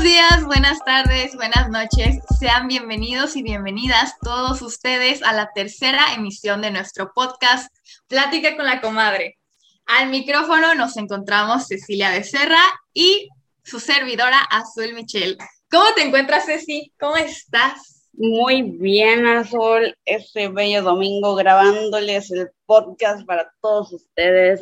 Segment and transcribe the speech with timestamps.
[0.00, 2.20] Buenos días, buenas tardes, buenas noches.
[2.38, 7.70] Sean bienvenidos y bienvenidas todos ustedes a la tercera emisión de nuestro podcast
[8.08, 9.36] Plática con la comadre.
[9.84, 12.62] Al micrófono nos encontramos Cecilia Becerra
[12.94, 13.28] y
[13.62, 15.36] su servidora Azul Michel.
[15.70, 16.94] ¿Cómo te encuentras, Ceci?
[16.98, 18.08] ¿Cómo estás?
[18.14, 19.94] Muy bien, Azul.
[20.06, 24.60] Este bello domingo grabándoles el podcast para todos ustedes.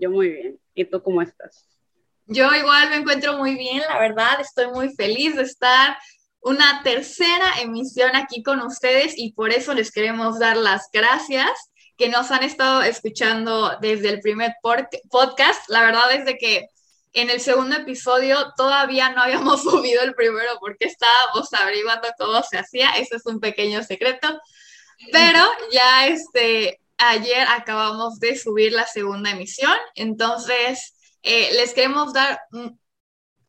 [0.00, 0.60] Yo muy bien.
[0.72, 1.66] ¿Y tú cómo estás?
[2.30, 4.38] Yo igual me encuentro muy bien, la verdad.
[4.38, 5.96] Estoy muy feliz de estar
[6.40, 11.50] una tercera emisión aquí con ustedes y por eso les queremos dar las gracias
[11.96, 14.52] que nos han estado escuchando desde el primer
[15.10, 15.68] podcast.
[15.68, 16.68] La verdad es de que
[17.14, 22.58] en el segundo episodio todavía no habíamos subido el primero porque estábamos averiguando cómo se
[22.58, 22.90] hacía.
[22.90, 24.38] Ese es un pequeño secreto.
[25.12, 29.76] Pero ya este, ayer acabamos de subir la segunda emisión.
[29.94, 32.40] Entonces, eh, les queremos dar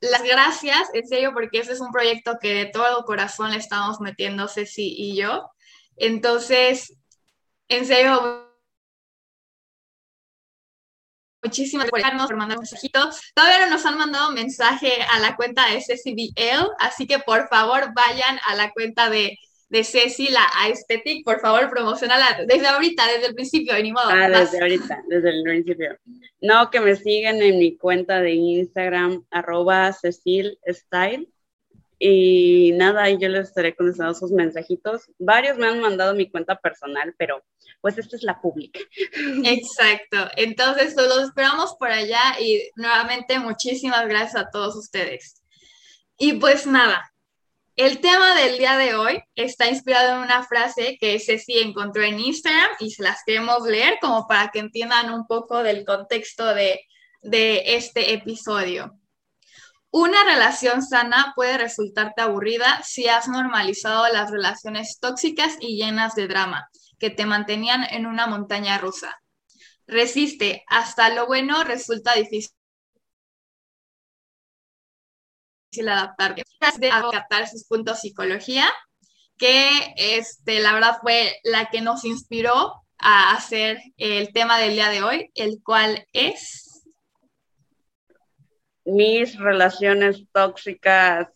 [0.02, 4.00] las gracias, en serio, porque ese es un proyecto que de todo corazón le estamos
[4.00, 5.50] metiendo Ceci y yo.
[5.98, 6.96] Entonces,
[7.68, 8.50] en serio,
[11.44, 13.22] muchísimas gracias por mandar mensajitos.
[13.34, 17.94] Todavía no nos han mandado mensaje a la cuenta de CCBL, así que por favor
[17.94, 19.38] vayan a la cuenta de,
[19.70, 24.10] de Ceci, la Aesthetic, por favor promocionala desde ahorita, desde el principio, ni modo.
[24.10, 25.98] Ah, desde ahorita, desde el principio.
[26.42, 31.30] No, que me sigan en mi cuenta de Instagram, arroba Cecil Style.
[32.02, 35.12] Y nada, yo les estaré contestando sus mensajitos.
[35.20, 37.44] Varios me han mandado mi cuenta personal, pero
[37.82, 38.80] pues esta es la pública.
[39.44, 40.18] Exacto.
[40.38, 45.44] Entonces, los esperamos por allá y nuevamente muchísimas gracias a todos ustedes.
[46.18, 47.12] Y pues nada,
[47.80, 52.20] el tema del día de hoy está inspirado en una frase que Ceci encontró en
[52.20, 56.82] Instagram y se las queremos leer como para que entiendan un poco del contexto de,
[57.22, 59.00] de este episodio.
[59.92, 66.28] Una relación sana puede resultarte aburrida si has normalizado las relaciones tóxicas y llenas de
[66.28, 66.68] drama
[67.00, 69.22] que te mantenían en una montaña rusa.
[69.88, 72.59] Resiste, hasta lo bueno resulta difícil
[75.88, 76.36] adaptar.
[76.78, 78.68] De adaptar sus puntos psicología,
[79.38, 84.90] que este, la verdad fue la que nos inspiró a hacer el tema del día
[84.90, 86.70] de hoy, el cual es
[88.90, 91.28] mis relaciones tóxicas.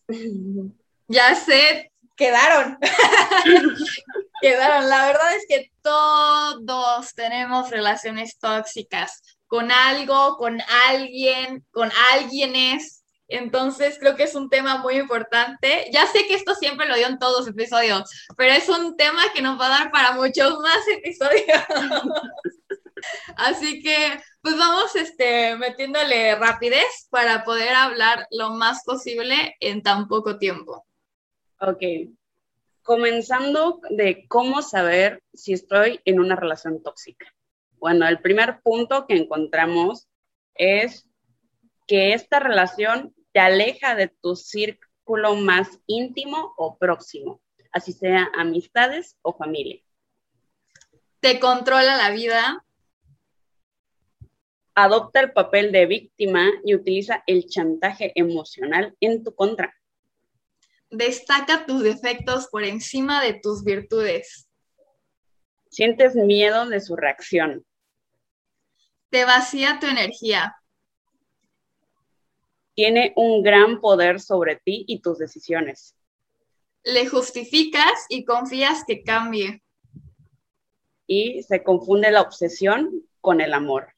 [1.08, 2.78] Ya sé, quedaron.
[4.42, 4.90] quedaron.
[4.90, 13.03] La verdad es que todos tenemos relaciones tóxicas con algo, con alguien, con alguienes.
[13.28, 15.90] Entonces creo que es un tema muy importante.
[15.92, 19.22] Ya sé que esto siempre lo dio en todos los episodios, pero es un tema
[19.34, 21.64] que nos va a dar para muchos más episodios.
[23.36, 30.08] Así que, pues vamos este, metiéndole rapidez para poder hablar lo más posible en tan
[30.08, 30.86] poco tiempo.
[31.60, 31.82] Ok.
[32.82, 37.34] Comenzando de cómo saber si estoy en una relación tóxica.
[37.78, 40.08] Bueno, el primer punto que encontramos
[40.56, 41.08] es
[41.94, 47.40] que esta relación te aleja de tu círculo más íntimo o próximo,
[47.72, 49.80] así sea amistades o familia.
[51.20, 52.66] Te controla la vida,
[54.74, 59.72] adopta el papel de víctima y utiliza el chantaje emocional en tu contra.
[60.90, 64.50] Destaca tus defectos por encima de tus virtudes.
[65.70, 67.64] Sientes miedo de su reacción.
[69.12, 70.56] Te vacía tu energía.
[72.76, 75.96] Tiene un gran poder sobre ti y tus decisiones.
[76.84, 79.62] Le justificas y confías que cambie.
[81.08, 83.94] Y se confunde la obsesión con el amor.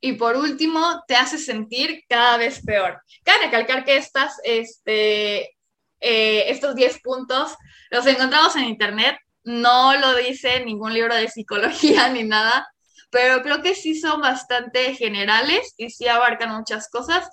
[0.00, 3.00] Y por último, te hace sentir cada vez peor.
[3.22, 5.56] Cabe recalcar que estas, este,
[6.00, 7.56] eh, estos 10 puntos
[7.90, 12.66] los encontramos en internet, no lo dice ningún libro de psicología ni nada,
[13.10, 17.28] pero creo que sí son bastante generales y sí abarcan muchas cosas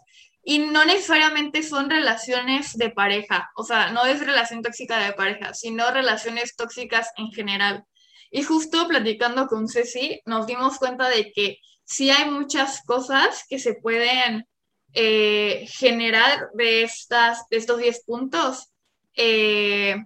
[0.49, 5.53] y no necesariamente son relaciones de pareja, o sea, no es relación tóxica de pareja,
[5.53, 7.83] sino relaciones tóxicas en general.
[8.31, 13.59] Y justo platicando con Ceci, nos dimos cuenta de que sí hay muchas cosas que
[13.59, 14.47] se pueden
[14.93, 18.69] eh, generar de, estas, de estos 10 puntos
[19.17, 19.97] eh,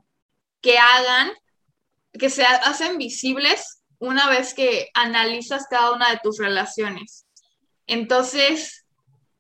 [0.60, 1.31] que hagan,
[2.19, 7.28] que se hacen visibles una vez que analizas cada una de tus relaciones.
[7.88, 8.83] Entonces,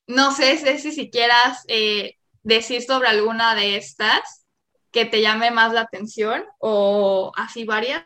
[0.07, 4.45] no sé, si quieras eh, decir sobre alguna de estas
[4.91, 8.05] que te llame más la atención o así varias.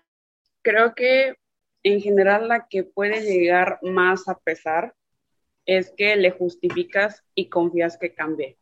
[0.62, 1.36] Creo que
[1.84, 4.96] en general la que puede llegar más a pesar
[5.66, 8.58] es que le justificas y confías que cambie.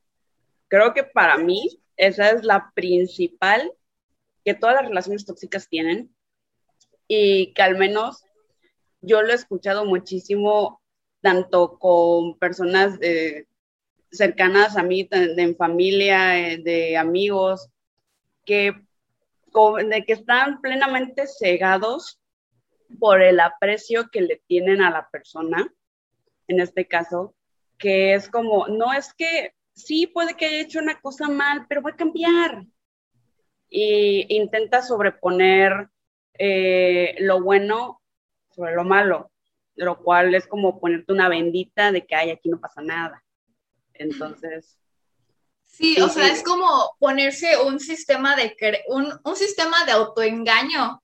[0.68, 3.72] Creo que para mí esa es la principal
[4.44, 6.14] que todas las relaciones tóxicas tienen
[7.08, 8.24] y que al menos
[9.02, 10.82] yo lo he escuchado muchísimo
[11.26, 13.00] tanto con personas
[14.12, 17.68] cercanas a mí, en familia, eh, de amigos,
[18.46, 18.74] que,
[19.90, 22.22] de que están plenamente cegados
[23.00, 25.68] por el aprecio que le tienen a la persona,
[26.48, 27.34] en este caso,
[27.80, 31.82] que es como, no es que sí puede que haya hecho una cosa mal, pero
[31.82, 32.66] va a cambiar.
[33.68, 35.90] Y intenta sobreponer
[36.38, 38.00] eh, lo bueno
[38.52, 39.32] sobre lo malo,
[39.76, 43.24] lo cual es como ponerte una bendita de que, hay aquí no pasa nada.
[43.94, 44.78] Entonces...
[45.64, 48.56] Sí, o sea, es como ponerse un sistema de,
[48.88, 51.04] un, un sistema de autoengaño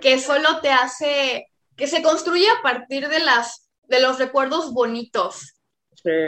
[0.00, 5.54] que solo te hace, que se construye a partir de, las, de los recuerdos bonitos.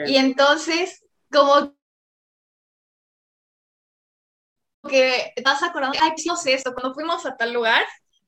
[0.06, 1.76] Y entonces, como
[4.88, 7.84] que vas acordando, ay, no sé esto, cuando fuimos a tal lugar,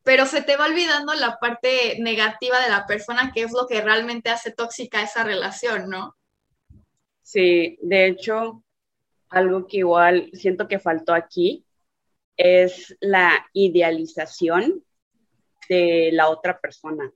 [0.06, 3.80] pero se te va olvidando la parte negativa de la persona, que es lo que
[3.80, 6.14] realmente hace tóxica esa relación, ¿no?
[7.22, 8.62] Sí, de hecho,
[9.28, 11.66] algo que igual siento que faltó aquí
[12.36, 14.84] es la idealización
[15.68, 17.10] de la otra persona.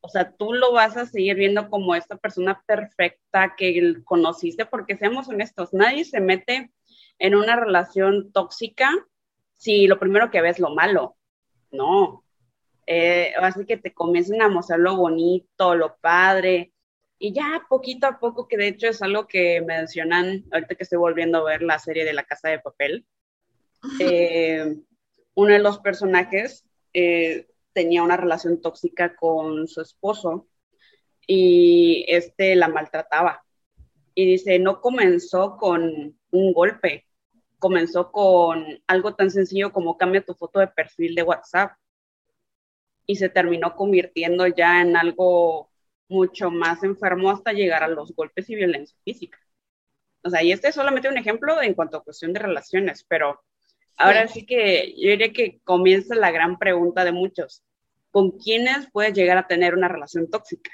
[0.00, 4.96] O sea, tú lo vas a seguir viendo como esta persona perfecta que conociste, porque
[4.96, 6.70] seamos honestos, nadie se mete
[7.18, 8.92] en una relación tóxica
[9.56, 11.15] si lo primero que ves es lo malo.
[11.76, 12.24] No.
[12.86, 16.72] Eh, así que te comiencen a mostrar lo bonito, lo padre,
[17.18, 20.98] y ya poquito a poco, que de hecho es algo que mencionan ahorita que estoy
[20.98, 23.06] volviendo a ver la serie de La Casa de Papel,
[24.00, 24.76] eh,
[25.34, 30.46] uno de los personajes eh, tenía una relación tóxica con su esposo
[31.26, 33.44] y este la maltrataba.
[34.14, 37.05] Y dice, no comenzó con un golpe,
[37.58, 41.72] comenzó con algo tan sencillo como cambia tu foto de perfil de WhatsApp.
[43.06, 45.70] Y se terminó convirtiendo ya en algo
[46.08, 49.38] mucho más enfermo hasta llegar a los golpes y violencia física.
[50.22, 53.40] O sea, y este es solamente un ejemplo en cuanto a cuestión de relaciones, pero
[53.96, 57.62] ahora sí, que yo diría que comienza la gran pregunta de muchos
[58.10, 60.70] con quiénes puedes llegar a tener una relación tóxica.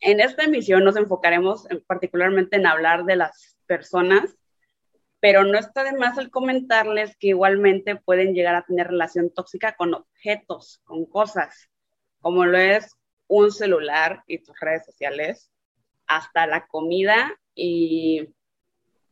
[0.00, 4.34] En esta emisión nos enfocaremos particularmente en hablar de las personas,
[5.22, 9.76] pero no está de más el comentarles que igualmente pueden llegar a tener relación tóxica
[9.76, 11.70] con objetos, con cosas,
[12.20, 12.96] como lo es
[13.28, 15.52] un celular y tus redes sociales,
[16.08, 18.30] hasta la comida y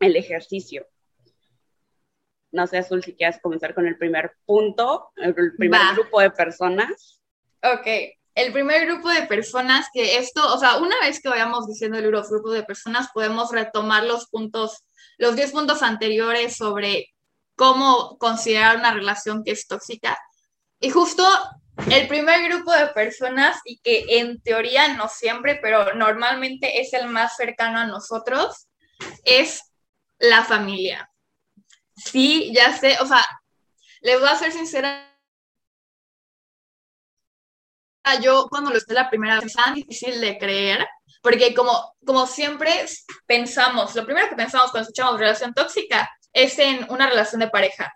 [0.01, 0.85] el ejercicio.
[2.51, 7.23] No sé, Azul, si quieres comenzar con el primer punto, el primer grupo de personas.
[7.63, 7.87] Ok,
[8.35, 12.11] el primer grupo de personas que esto, o sea, una vez que vayamos diciendo el
[12.11, 14.85] grupo de personas, podemos retomar los puntos,
[15.21, 17.15] los 10 puntos anteriores sobre
[17.55, 20.19] cómo considerar una relación que es tóxica.
[20.81, 21.25] Y justo
[21.91, 27.09] el primer grupo de personas, y que en teoría no siempre, pero normalmente es el
[27.09, 28.69] más cercano a nosotros,
[29.25, 29.63] es
[30.19, 31.11] la familia.
[31.95, 33.23] Sí, ya sé, o sea,
[34.01, 35.07] les voy a ser sincera.
[38.23, 40.89] Yo cuando lo esté la primera vez es tan difícil de creer,
[41.21, 42.73] porque como, como siempre
[43.27, 47.93] pensamos, lo primero que pensamos cuando escuchamos relación tóxica es en una relación de pareja,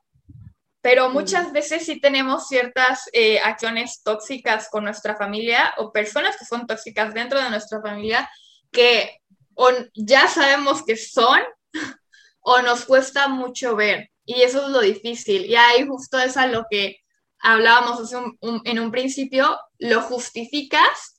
[0.83, 6.45] pero muchas veces sí tenemos ciertas eh, acciones tóxicas con nuestra familia o personas que
[6.45, 8.29] son tóxicas dentro de nuestra familia
[8.71, 9.19] que
[9.95, 11.41] ya sabemos que son
[12.41, 14.11] o nos cuesta mucho ver.
[14.27, 15.47] Y eso es lo difícil.
[15.47, 16.99] Y ahí justo es a lo que
[17.39, 18.13] hablábamos
[18.43, 21.14] en un principio, lo justificas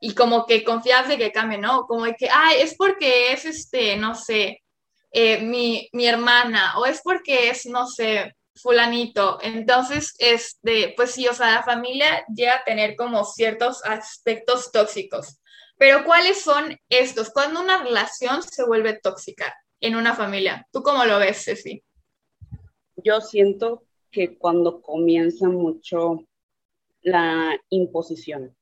[0.00, 1.86] y como que confías de que cambie, ¿no?
[1.86, 4.62] Como de que, ay, es porque es, este, no sé,
[5.10, 9.38] eh, mi, mi hermana, o es porque es, no sé, fulanito.
[9.42, 15.38] Entonces, este, pues sí, o sea, la familia llega a tener como ciertos aspectos tóxicos.
[15.78, 17.30] Pero ¿cuáles son estos?
[17.30, 20.66] Cuando una relación se vuelve tóxica en una familia.
[20.72, 21.82] ¿Tú cómo lo ves, Ceci?
[22.96, 26.24] Yo siento que cuando comienza mucho
[27.02, 28.56] la imposición.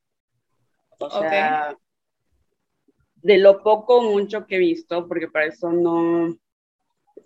[0.99, 1.77] O sea,
[3.15, 6.37] de lo poco mucho que he visto, porque para eso no,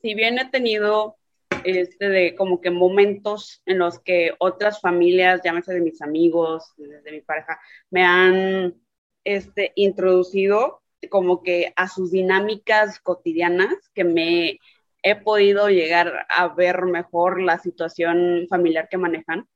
[0.02, 1.18] si bien he tenido
[1.64, 7.12] este de como que momentos en los que otras familias, llámese de mis amigos, de,
[7.12, 7.60] mi pareja,
[7.90, 8.76] me han
[9.24, 14.60] este, introducido como que a sus dinámicas cotidianas que me
[15.04, 19.48] he podido llegar a ver mejor la situación familiar que manejan.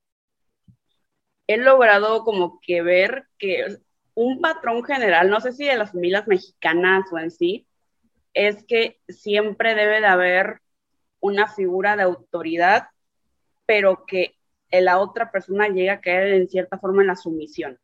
[1.48, 3.77] He logrado como que ver que
[4.15, 7.67] un patrón general, no sé si de las familias mexicanas o en sí,
[8.34, 10.62] es que siempre debe de haber
[11.19, 12.88] una figura de autoridad,
[13.65, 14.36] pero que
[14.72, 17.79] la otra persona llegue a caer en cierta forma en la sumisión.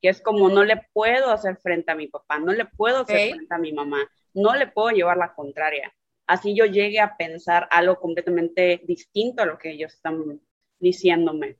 [0.00, 3.30] Que es como no le puedo hacer frente a mi papá, no le puedo hacer
[3.30, 5.94] frente a mi mamá, no le puedo llevar la contraria.
[6.26, 10.40] Así yo llegue a pensar algo completamente distinto a lo que ellos están
[10.78, 11.56] diciéndome.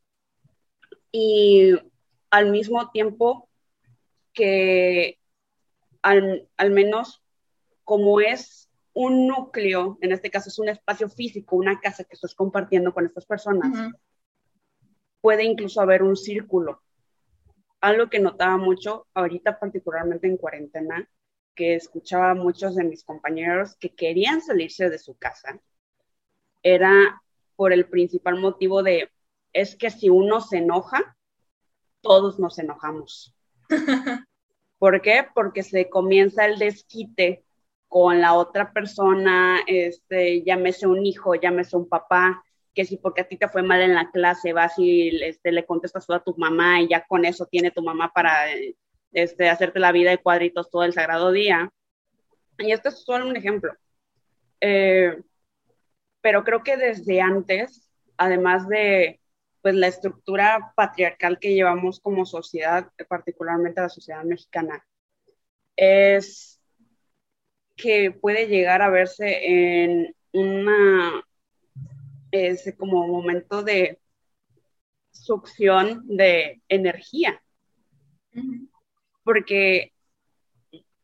[1.12, 1.75] Y
[2.30, 3.49] al mismo tiempo
[4.33, 5.18] que
[6.02, 7.23] al, menos
[7.85, 12.35] como es un núcleo, en este caso es un espacio físico, una casa que estás
[12.35, 13.92] compartiendo con estas personas,
[15.21, 16.83] puede incluso haber un círculo.
[17.80, 21.09] Algo que notaba mucho ahorita, particularmente en cuarentena,
[21.54, 25.61] que escuchaba a muchos de mis compañeros que querían salirse de su casa,
[26.62, 27.23] era
[27.56, 29.11] por el principal motivo de,
[29.52, 31.15] es que si uno se enoja,
[32.06, 33.34] todos nos enojamos.
[34.78, 35.26] ¿Por qué?
[35.34, 37.44] Porque se comienza el desquite
[37.88, 42.42] con la otra persona, este, llámese un hijo, llámese un papá,
[42.75, 45.64] que si porque a ti te fue mal en la clase, vas y este, le
[45.64, 48.34] contestas todo a tu mamá y ya con eso tiene tu mamá para
[49.12, 51.70] este, hacerte la vida de cuadritos todo el sagrado día.
[52.58, 53.72] Y este es solo un ejemplo.
[54.60, 55.16] Eh,
[56.20, 59.20] pero creo que desde antes, además de
[59.66, 64.87] pues la estructura patriarcal que llevamos como sociedad, particularmente la sociedad mexicana,
[65.75, 66.62] es
[67.75, 71.20] que puede llegar a verse en una
[72.30, 73.99] ese como momento de
[75.11, 77.42] succión de energía.
[79.25, 79.92] Porque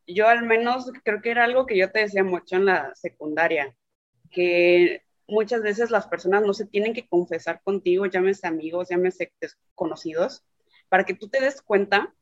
[0.07, 3.77] yo al menos creo que era algo que yo te decía mucho en la secundaria,
[4.31, 10.45] que muchas veces las personas no se tienen que confesar contigo, llámese amigos, llámese desconocidos,
[10.89, 12.15] para que tú te des cuenta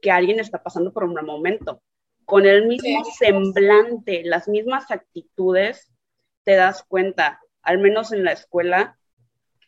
[0.00, 1.82] que alguien está pasando por un mal momento.
[2.24, 5.90] Con el mismo semblante, las mismas actitudes,
[6.44, 8.98] te das cuenta, al menos en la escuela,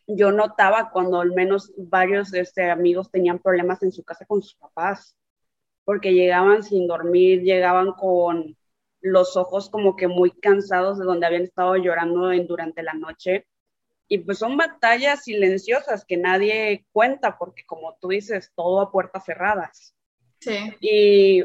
[0.07, 4.41] yo notaba cuando al menos varios de este, amigos tenían problemas en su casa con
[4.41, 5.15] sus papás,
[5.83, 8.55] porque llegaban sin dormir, llegaban con
[9.01, 13.47] los ojos como que muy cansados de donde habían estado llorando en, durante la noche.
[14.07, 19.25] Y pues son batallas silenciosas que nadie cuenta porque como tú dices, todo a puertas
[19.25, 19.95] cerradas.
[20.39, 20.57] Sí.
[20.79, 21.43] Y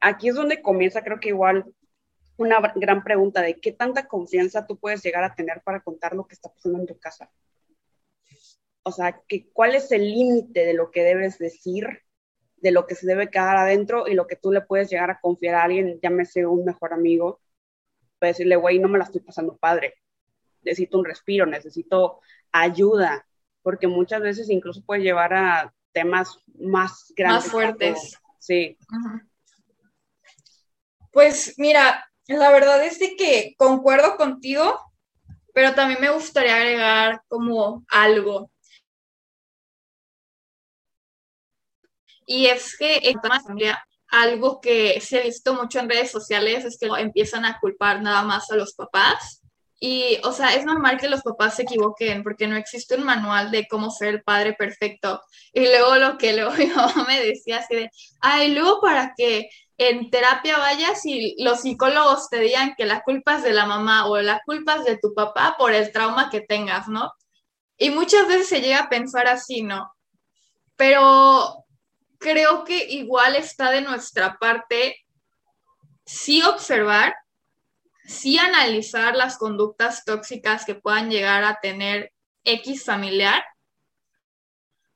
[0.00, 1.64] aquí es donde comienza, creo que igual,
[2.36, 6.26] una gran pregunta de qué tanta confianza tú puedes llegar a tener para contar lo
[6.26, 7.30] que está pasando en tu casa.
[8.82, 12.05] O sea, que, ¿cuál es el límite de lo que debes decir
[12.66, 15.20] de lo que se debe quedar adentro y lo que tú le puedes llegar a
[15.20, 17.38] confiar a alguien, llámese un mejor amigo,
[18.18, 19.94] puede decirle, güey, no me la estoy pasando padre,
[20.62, 22.18] necesito un respiro, necesito
[22.50, 23.24] ayuda,
[23.62, 27.44] porque muchas veces incluso puede llevar a temas más grandes.
[27.44, 28.18] Más fuertes.
[28.40, 28.76] Sí.
[31.12, 34.80] Pues mira, la verdad es de que concuerdo contigo,
[35.54, 38.50] pero también me gustaría agregar como algo.
[42.26, 46.64] Y es que en la familia, algo que se ha visto mucho en redes sociales
[46.64, 49.42] es que empiezan a culpar nada más a los papás.
[49.78, 53.50] Y, o sea, es normal que los papás se equivoquen porque no existe un manual
[53.50, 55.20] de cómo ser el padre perfecto.
[55.52, 57.90] Y luego lo que luego mi mamá me decía así de,
[58.20, 63.36] ay, luego para que en terapia vayas y los psicólogos te digan que la culpa
[63.36, 66.40] es de la mamá o la culpa es de tu papá por el trauma que
[66.40, 67.12] tengas, ¿no?
[67.76, 69.92] Y muchas veces se llega a pensar así, ¿no?
[70.76, 71.65] Pero
[72.18, 74.96] creo que igual está de nuestra parte
[76.04, 77.14] sí observar,
[78.06, 82.12] sí analizar las conductas tóxicas que puedan llegar a tener
[82.44, 83.44] X familiar,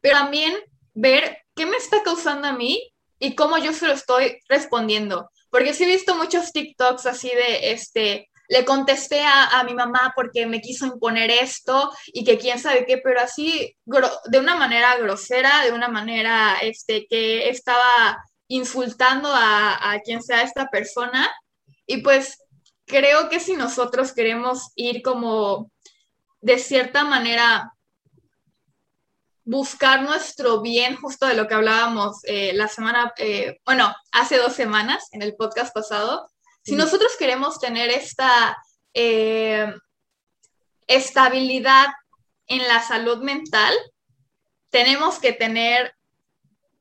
[0.01, 0.55] pero también
[0.95, 5.31] ver qué me está causando a mí y cómo yo se lo estoy respondiendo.
[5.51, 10.45] Porque sí he visto muchos TikToks así de, este, le contesté a, mi mamá porque
[10.45, 15.63] me quiso imponer esto y que quién sabe qué, pero así de una manera grosera,
[15.65, 21.31] de una manera este, que estaba insultando a, a quien sea esta persona.
[21.87, 22.39] Y pues
[22.87, 25.71] creo que si nosotros queremos ir como
[26.41, 27.73] de cierta manera
[29.45, 34.55] buscar nuestro bien, justo de lo que hablábamos eh, la semana, eh, bueno, hace dos
[34.55, 36.31] semanas en el podcast pasado,
[36.71, 38.57] si nosotros queremos tener esta
[38.95, 39.75] eh,
[40.87, 41.89] estabilidad
[42.47, 43.75] en la salud mental,
[44.71, 45.93] tenemos que tener,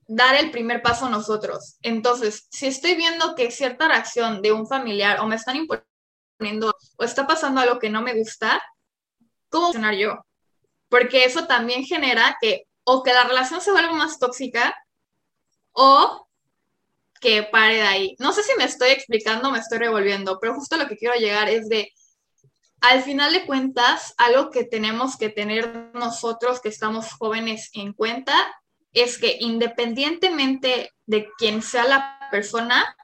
[0.06, 1.78] dar el primer paso nosotros.
[1.82, 7.04] Entonces, si estoy viendo que cierta reacción de un familiar o me están imponiendo o
[7.04, 8.62] está pasando algo que no me gusta,
[9.50, 10.24] ¿cómo funcionar yo?
[10.88, 14.76] Porque eso también genera que o que la relación se vuelva más tóxica
[15.72, 16.29] o
[17.20, 18.16] que pare de ahí.
[18.20, 21.50] No sé si me estoy explicando, me estoy revolviendo, pero justo lo que quiero llegar
[21.50, 21.92] es de,
[22.82, 28.34] al final de cuentas, algo que tenemos que tener nosotros que estamos jóvenes en cuenta
[28.94, 32.96] es que independientemente de quién sea la persona,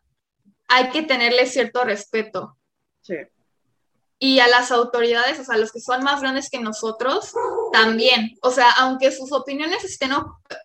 [0.68, 2.58] hay que tenerle cierto respeto.
[3.02, 3.16] Sí.
[4.18, 7.34] Y a las autoridades, o sea, los que son más grandes que nosotros,
[7.74, 8.38] también.
[8.42, 10.12] O sea, aunque sus opiniones estén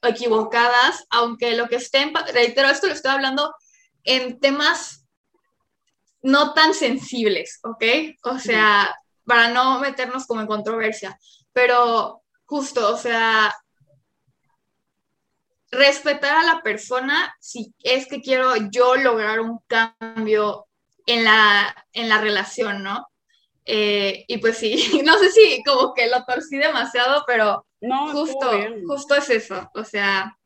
[0.03, 3.53] equivocadas, aunque lo que estén, reitero, esto lo estoy hablando
[4.05, 5.05] en temas
[6.23, 7.85] no tan sensibles, ¿ok?
[8.25, 11.19] O sea, para no meternos como en controversia,
[11.53, 13.55] pero justo, o sea,
[15.71, 20.67] respetar a la persona si es que quiero yo lograr un cambio
[21.07, 23.10] en la, en la relación, ¿no?
[23.73, 28.51] Eh, y pues sí, no sé si como que lo torcí demasiado, pero no, justo,
[28.85, 30.37] justo es eso, o sea,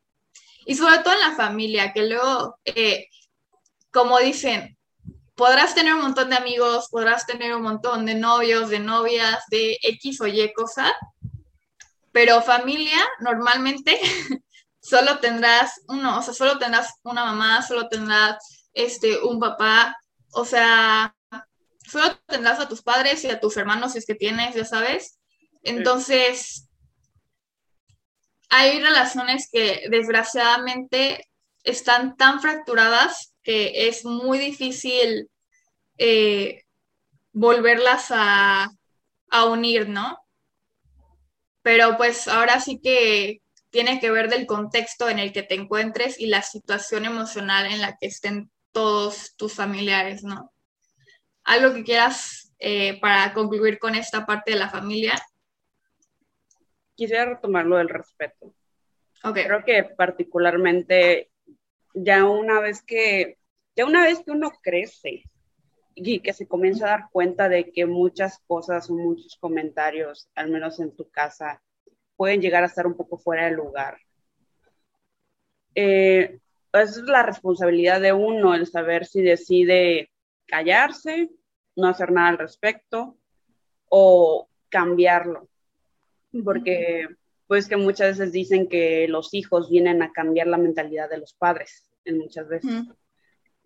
[0.63, 3.07] y sobre todo en la familia, que luego, eh,
[3.91, 4.77] como dicen,
[5.33, 9.79] podrás tener un montón de amigos, podrás tener un montón de novios, de novias, de
[9.81, 10.93] X o Y cosa,
[12.11, 13.99] pero familia normalmente
[14.79, 19.97] solo tendrás uno, o sea, solo tendrás una mamá, solo tendrás este, un papá,
[20.31, 21.15] o sea,
[21.89, 25.19] solo tendrás a tus padres y a tus hermanos si es que tienes, ya sabes.
[25.63, 26.67] Entonces,
[28.49, 31.27] hay relaciones que desgraciadamente
[31.63, 35.29] están tan fracturadas que es muy difícil
[35.97, 36.63] eh,
[37.31, 38.69] volverlas a,
[39.29, 40.19] a unir, ¿no?
[41.61, 46.19] Pero pues ahora sí que tiene que ver del contexto en el que te encuentres
[46.19, 50.53] y la situación emocional en la que estén todos tus familiares, ¿no?
[51.45, 55.13] ¿Algo que quieras eh, para concluir con esta parte de la familia?
[56.95, 58.53] Quisiera retomar lo del respeto.
[59.23, 59.45] Okay.
[59.45, 61.31] Creo que particularmente
[61.93, 63.37] ya una vez que,
[63.75, 65.23] ya una vez que uno crece
[65.93, 70.49] y que se comienza a dar cuenta de que muchas cosas o muchos comentarios, al
[70.49, 71.61] menos en tu casa,
[72.15, 73.97] pueden llegar a estar un poco fuera de lugar.
[75.75, 76.39] Eh,
[76.73, 80.11] es la responsabilidad de uno el saber si decide
[80.45, 81.29] callarse,
[81.75, 83.17] no hacer nada al respecto
[83.89, 85.47] o cambiarlo.
[86.43, 87.07] Porque
[87.47, 91.33] pues que muchas veces dicen que los hijos vienen a cambiar la mentalidad de los
[91.33, 92.83] padres, en muchas veces.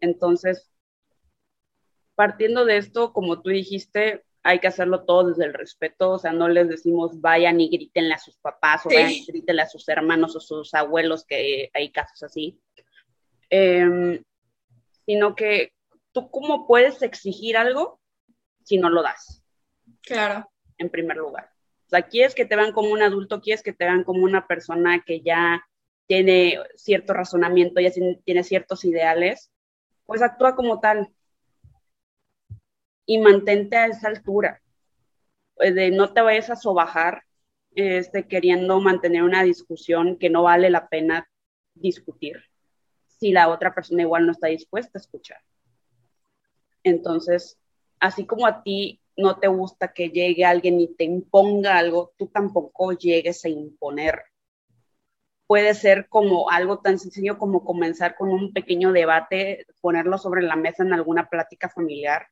[0.02, 0.70] Entonces,
[2.16, 6.32] partiendo de esto, como tú dijiste, hay que hacerlo todo desde el respeto, o sea,
[6.32, 9.88] no les decimos vayan y grítenle a sus papás o vayan y grítenle a sus
[9.88, 12.60] hermanos o sus abuelos, que hay casos así,
[13.50, 14.24] em,
[15.06, 15.74] sino que
[16.12, 17.99] tú cómo puedes exigir algo
[18.70, 19.44] si no lo das.
[20.02, 20.48] Claro.
[20.78, 21.50] En primer lugar.
[21.88, 24.46] O sea, quieres que te vean como un adulto, quieres que te vean como una
[24.46, 25.66] persona que ya
[26.06, 27.92] tiene cierto razonamiento, ya
[28.24, 29.52] tiene ciertos ideales,
[30.06, 31.12] pues actúa como tal
[33.08, 34.62] y mantente a esa altura.
[35.56, 37.24] Pues, de no te vayas a sobajar
[37.72, 41.28] este, queriendo mantener una discusión que no vale la pena
[41.74, 42.38] discutir
[43.08, 45.42] si la otra persona igual no está dispuesta a escuchar.
[46.84, 47.59] Entonces,
[48.00, 52.28] así como a ti no te gusta que llegue alguien y te imponga algo, tú
[52.28, 54.24] tampoco llegues a imponer.
[55.46, 60.56] Puede ser como algo tan sencillo como comenzar con un pequeño debate, ponerlo sobre la
[60.56, 62.28] mesa en alguna plática familiar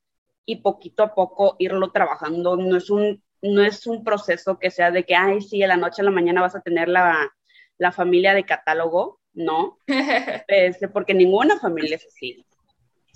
[0.45, 2.56] y poquito a poco irlo trabajando.
[2.56, 5.77] No es un, no es un proceso que sea de que, ay, sí, de la
[5.77, 7.30] noche a la mañana vas a tener la,
[7.77, 9.77] la familia de catálogo, no,
[10.47, 12.45] este, porque ninguna familia es así,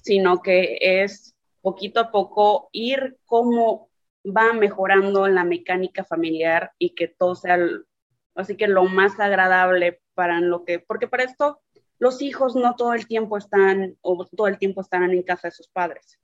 [0.03, 3.89] sino que es poquito a poco ir cómo
[4.26, 7.58] va mejorando la mecánica familiar y que todo sea
[8.36, 11.62] así que lo más agradable para lo que, porque para esto
[12.00, 15.52] los hijos no todo el tiempo están o todo el tiempo estarán en casa de
[15.52, 16.19] sus padres.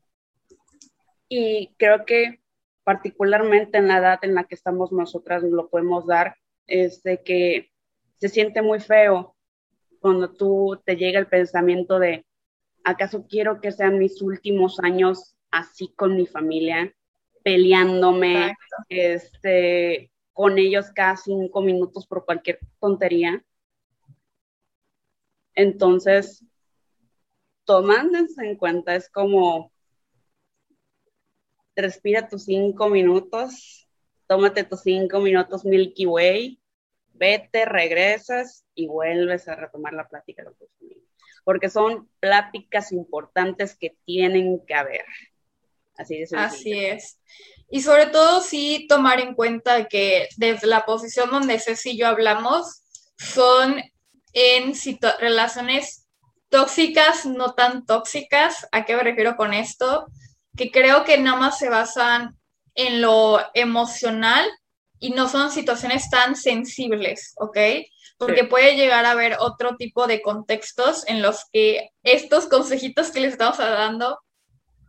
[1.30, 2.42] Y creo que
[2.84, 7.70] particularmente en la edad en la que estamos nosotras lo podemos dar, es de que
[8.18, 9.36] se siente muy feo
[10.00, 12.26] cuando tú te llega el pensamiento de,
[12.88, 16.96] ¿acaso quiero que sean mis últimos años así con mi familia,
[17.44, 18.56] peleándome
[18.88, 23.44] este, con ellos cada cinco minutos por cualquier tontería?
[25.54, 26.46] Entonces,
[27.66, 29.74] tomándose en cuenta, es como,
[31.76, 33.90] respira tus cinco minutos,
[34.28, 36.62] tómate tus cinco minutos Milky Way,
[37.12, 40.70] vete, regresas y vuelves a retomar la plática de tus
[41.48, 45.06] porque son pláticas importantes que tienen que haber.
[45.96, 46.34] Así es.
[46.34, 47.20] Así es.
[47.70, 52.08] Y sobre todo sí tomar en cuenta que desde la posición donde Ceci y yo
[52.08, 52.82] hablamos,
[53.18, 53.82] son
[54.34, 54.74] en
[55.22, 56.06] relaciones
[56.50, 58.68] tóxicas, no tan tóxicas.
[58.74, 60.08] ¿A qué me refiero con esto?
[60.58, 62.38] Que creo que nada más se basan
[62.76, 64.46] en lo emocional
[65.00, 67.58] y no son situaciones tan sensibles, ¿ok?
[68.18, 73.20] Porque puede llegar a haber otro tipo de contextos en los que estos consejitos que
[73.20, 74.20] les estamos dando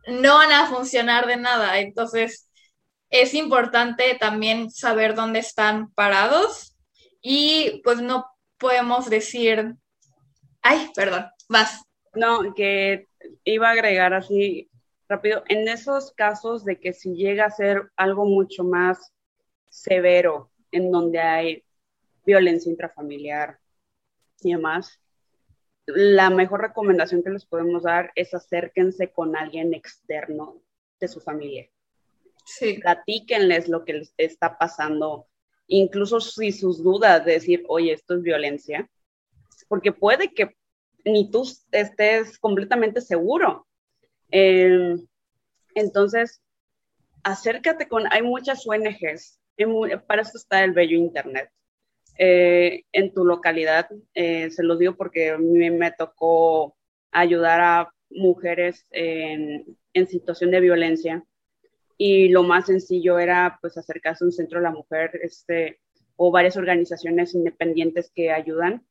[0.07, 1.79] no van a funcionar de nada.
[1.79, 2.49] Entonces,
[3.09, 6.75] es importante también saber dónde están parados
[7.21, 8.25] y pues no
[8.57, 9.75] podemos decir,
[10.61, 11.83] ay, perdón, vas.
[12.13, 13.07] No, que
[13.43, 14.69] iba a agregar así
[15.07, 19.11] rápido, en esos casos de que si llega a ser algo mucho más
[19.69, 21.63] severo, en donde hay
[22.29, 23.59] violencia intrafamiliar
[24.41, 25.01] y demás,
[25.87, 30.61] la mejor recomendación que les podemos dar es acérquense con alguien externo
[30.99, 31.67] de su familia.
[32.45, 32.79] Sí.
[32.79, 35.27] Platíquenles lo que les está pasando,
[35.67, 38.87] incluso si sus dudas de decir, oye, esto es violencia,
[39.67, 40.55] porque puede que
[41.05, 43.67] ni tú estés completamente seguro.
[44.31, 44.95] Eh,
[45.73, 46.41] entonces,
[47.23, 49.39] acércate con, hay muchas ONGs,
[50.07, 51.49] para eso está el bello Internet.
[52.21, 56.75] Eh, en tu localidad, eh, se lo digo porque a mí me tocó
[57.11, 61.23] ayudar a mujeres en, en, situación de violencia
[61.97, 65.79] y lo más sencillo era pues acercarse a un centro de la mujer este,
[66.17, 68.85] o varias organizaciones independientes que ayudan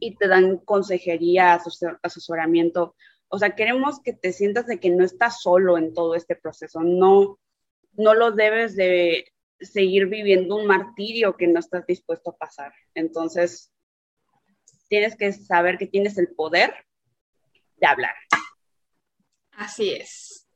[0.00, 1.60] y te dan consejería,
[2.02, 2.96] asesoramiento.
[3.28, 6.80] O sea, queremos que te sientas de que no estás solo en todo este proceso,
[6.80, 7.38] no,
[7.92, 9.24] no lo debes de,
[9.60, 12.72] seguir viviendo un martirio que no estás dispuesto a pasar.
[12.94, 13.72] Entonces,
[14.88, 16.74] tienes que saber que tienes el poder
[17.76, 18.14] de hablar.
[19.52, 20.46] Así es.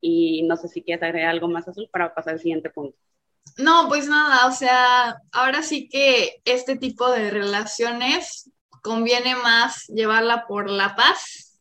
[0.00, 2.98] Y no sé si quieres agregar algo más azul para pasar al siguiente punto.
[3.56, 8.50] No, pues nada, o sea, ahora sí que este tipo de relaciones
[8.82, 11.60] conviene más llevarla por la paz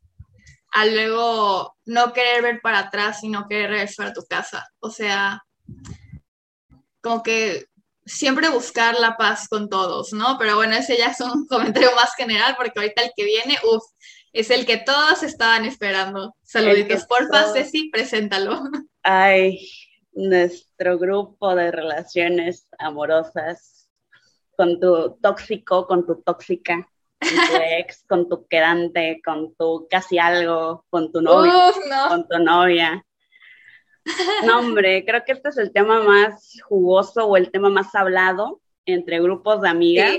[0.71, 4.67] a luego no querer ver para atrás y no querer regresar a tu casa.
[4.79, 5.43] O sea,
[7.01, 7.65] como que
[8.05, 10.38] siempre buscar la paz con todos, ¿no?
[10.38, 13.83] Pero bueno, ese ya es un comentario más general porque ahorita el que viene, uff,
[14.33, 16.36] es el que todos estaban esperando.
[16.41, 18.62] Saluditos, porfa, Ceci, preséntalo.
[19.03, 19.69] Ay,
[20.13, 23.89] nuestro grupo de relaciones amorosas
[24.55, 26.88] con tu tóxico, con tu tóxica,
[27.19, 31.71] con tu ex, con tu quedante, con tu casi algo, con tu novio,
[32.09, 33.05] con tu novia.
[34.45, 38.61] No, hombre, creo que este es el tema más jugoso o el tema más hablado
[38.85, 40.17] entre grupos de amigas.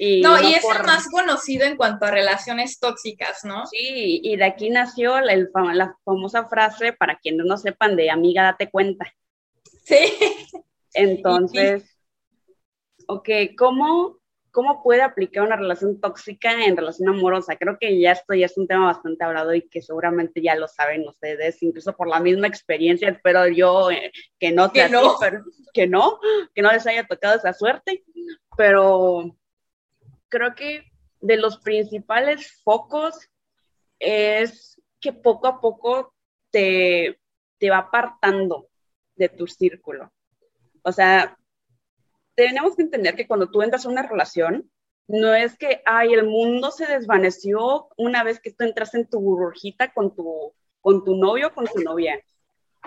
[0.00, 3.66] Y no, y es el más conocido en cuanto a relaciones tóxicas, ¿no?
[3.66, 5.34] Sí, y de aquí nació la,
[5.74, 9.12] la famosa frase, para quienes no sepan, de amiga, date cuenta.
[9.84, 10.18] Sí.
[10.94, 11.98] Entonces,
[13.08, 14.17] ok, ¿cómo
[14.50, 17.56] ¿Cómo puede aplicar una relación tóxica en relación amorosa?
[17.56, 20.66] Creo que ya esto ya es un tema bastante hablado y que seguramente ya lo
[20.66, 25.16] saben ustedes, incluso por la misma experiencia, espero yo eh, que no no.
[25.20, 26.18] pero que no,
[26.54, 28.04] que no les haya tocado esa suerte,
[28.56, 29.36] pero
[30.28, 30.84] creo que
[31.20, 33.28] de los principales focos
[33.98, 36.14] es que poco a poco
[36.50, 37.20] te,
[37.58, 38.68] te va apartando
[39.14, 40.12] de tu círculo.
[40.82, 41.37] O sea,
[42.38, 44.70] tenemos que entender que cuando tú entras a una relación,
[45.08, 49.18] no es que, ay, el mundo se desvaneció una vez que tú entras en tu
[49.18, 52.22] burbujita con tu, con tu novio o con tu novia.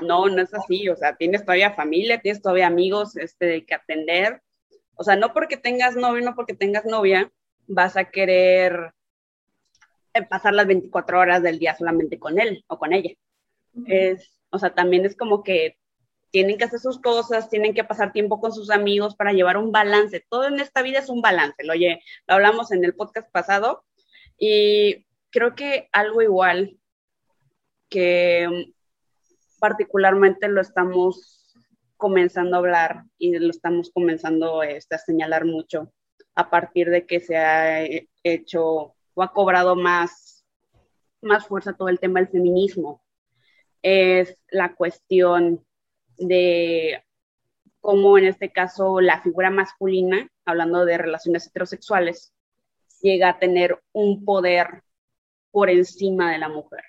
[0.01, 4.41] No, no es así, o sea, tienes todavía familia, tienes todavía amigos este, que atender.
[4.95, 7.29] O sea, no porque tengas novio, no porque tengas novia,
[7.67, 8.93] vas a querer
[10.13, 13.11] eh, pasar las 24 horas del día solamente con él o con ella.
[13.85, 15.75] Es, o sea, también es como que
[16.31, 19.71] tienen que hacer sus cosas, tienen que pasar tiempo con sus amigos para llevar un
[19.71, 20.25] balance.
[20.29, 23.83] Todo en esta vida es un balance, lo, oye, lo hablamos en el podcast pasado
[24.37, 26.79] y creo que algo igual
[27.89, 28.71] que mm,
[29.59, 31.55] particularmente lo estamos
[31.97, 35.93] comenzando a hablar y lo estamos comenzando este, a señalar mucho
[36.33, 37.85] a partir de que se ha
[38.23, 40.45] hecho o ha cobrado más,
[41.21, 43.03] más fuerza todo el tema del feminismo.
[43.83, 45.65] Es la cuestión
[46.17, 47.03] de
[47.79, 52.33] cómo en este caso la figura masculina, hablando de relaciones heterosexuales,
[53.01, 54.83] llega a tener un poder
[55.51, 56.83] por encima de la mujer.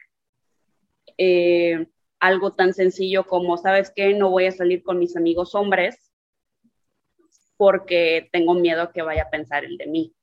[1.18, 1.86] Eh,
[2.20, 4.14] algo tan sencillo como, ¿sabes qué?
[4.14, 6.12] No voy a salir con mis amigos hombres
[7.56, 10.14] porque tengo miedo que vaya a pensar el de mí.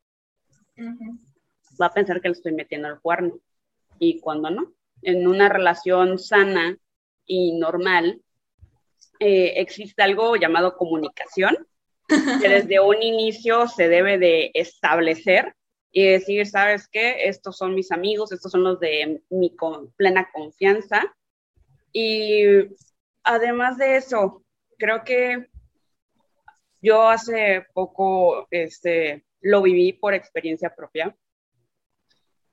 [1.81, 3.39] Va a pensar que le estoy metiendo el cuerno.
[3.97, 6.77] Y cuando no, en una relación sana
[7.25, 8.21] y normal,
[9.19, 11.67] eh, existe algo llamado comunicación,
[12.07, 15.55] que desde un inicio se debe de establecer
[15.91, 17.27] y decir, ¿sabes qué?
[17.27, 19.55] Estos son mis amigos, estos son los de mi
[19.95, 21.03] plena confianza.
[21.91, 22.43] Y
[23.23, 24.43] además de eso,
[24.77, 25.47] creo que
[26.81, 31.15] yo hace poco este, lo viví por experiencia propia.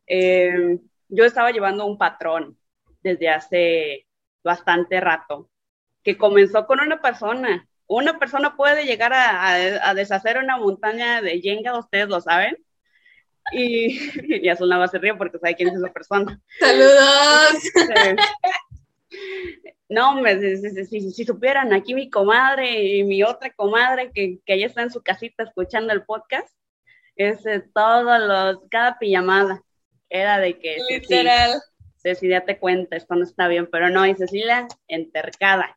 [0.06, 2.58] Eh, yo estaba llevando un patrón
[3.02, 4.06] desde hace
[4.42, 5.50] bastante rato,
[6.06, 7.68] que comenzó con una persona.
[7.88, 12.56] Una persona puede llegar a, deshacer una montaña de Jenga, ustedes lo saben.
[13.50, 16.40] Y, ya son la se río porque sabe quién es esa persona.
[16.60, 17.64] ¡Saludos!
[17.74, 18.16] Este,
[19.88, 24.92] no, hombre, si, supieran, aquí mi comadre y mi otra comadre que, que está en
[24.92, 26.54] su casita escuchando el podcast,
[27.16, 27.42] es
[27.74, 29.60] todos los, cada pijamada
[30.08, 30.76] era de que...
[30.88, 31.60] Literal.
[32.14, 35.76] Cecilia te cuenta, esto no está bien, pero no, y Cecilia entercada.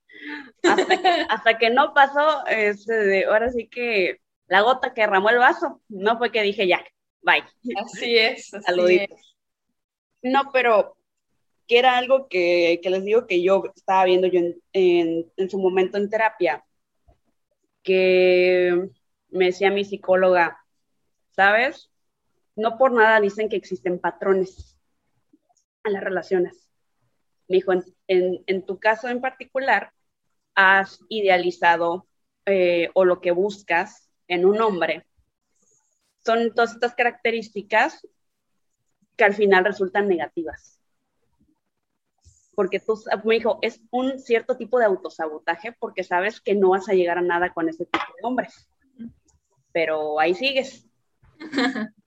[0.64, 5.40] Hasta que, hasta que no pasó, este, ahora sí que la gota que derramó el
[5.40, 6.84] vaso, no fue que dije ya,
[7.22, 7.44] bye.
[7.78, 8.54] Así es.
[8.54, 9.38] Así Saluditos.
[10.22, 10.98] No, pero
[11.68, 14.42] que era algo que, les digo que yo estaba viendo yo
[14.74, 16.66] en, su momento en terapia,
[17.84, 18.90] que
[19.30, 20.64] me decía mi psicóloga,
[21.32, 21.90] ¿sabes?
[22.56, 24.79] No por nada dicen que existen patrones
[25.90, 26.70] en las relaciones.
[27.48, 27.74] Me dijo,
[28.08, 29.92] en, tu caso en particular,
[30.56, 32.08] has idealizado
[32.46, 35.06] eh, o lo que buscas en un hombre.
[36.26, 38.08] Son todas estas características
[39.18, 40.80] que al final resultan negativas
[42.60, 46.90] porque tú, me dijo, es un cierto tipo de autosabotaje porque sabes que no vas
[46.90, 48.68] a llegar a nada con ese tipo de hombres.
[49.72, 50.86] Pero ahí sigues.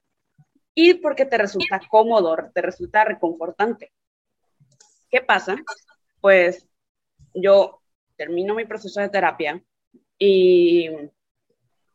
[0.75, 3.93] y porque te resulta cómodo, te resulta reconfortante.
[5.11, 5.57] ¿Qué pasa?
[6.21, 6.67] Pues
[7.35, 7.83] yo
[8.17, 9.63] termino mi proceso de terapia
[10.19, 10.89] y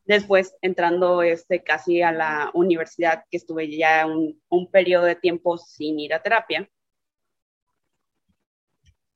[0.05, 5.57] después entrando este, casi a la universidad, que estuve ya un, un periodo de tiempo
[5.57, 6.69] sin ir a terapia,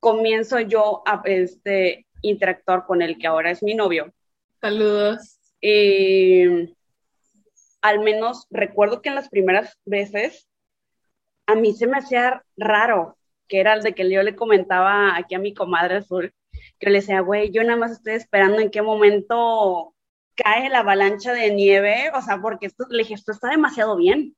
[0.00, 4.12] comienzo yo a este, interactuar con el que ahora es mi novio.
[4.60, 5.38] Saludos.
[5.60, 6.74] Y
[7.82, 10.48] al menos recuerdo que en las primeras veces
[11.46, 13.18] a mí se me hacía raro,
[13.48, 16.32] que era el de que yo le comentaba aquí a mi comadre azul,
[16.78, 19.94] que le decía, güey, yo nada más estoy esperando en qué momento
[20.34, 24.34] cae la avalancha de nieve, o sea, porque esto, le dije, esto está demasiado bien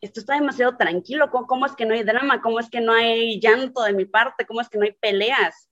[0.00, 2.42] esto está demasiado tranquilo, ¿Cómo, es que no hay drama?
[2.42, 4.46] ¿Cómo es que no hay llanto de mi parte?
[4.46, 5.70] ¿Cómo es que no hay peleas?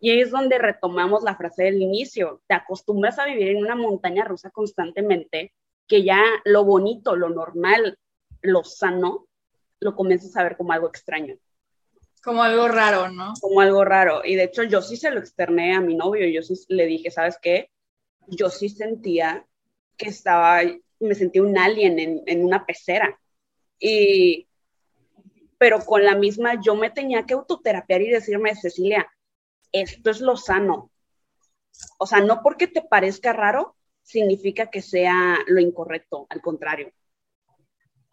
[0.00, 3.76] Y ahí es donde retomamos la frase del inicio, te acostumbras a vivir en una
[3.76, 5.52] montaña rusa constantemente,
[5.86, 7.98] que ya lo bonito, lo normal,
[8.42, 9.26] lo sano,
[9.80, 11.36] lo comienzas a ver como algo extraño.
[12.22, 13.34] Como algo raro, ¿no?
[13.40, 14.22] Como algo raro.
[14.24, 17.10] Y de hecho yo sí se lo externé a mi novio, yo sí le dije,
[17.10, 17.70] ¿sabes qué?
[18.28, 19.44] Yo sí sentía
[19.96, 20.60] que estaba,
[21.00, 23.18] me sentía un alien en, en una pecera
[23.78, 24.46] y,
[25.58, 29.08] pero con la misma yo me tenía que autoterapiar y decirme, Cecilia,
[29.72, 30.90] esto es lo sano.
[31.98, 36.92] O sea, no porque te parezca raro, significa que sea lo incorrecto, al contrario.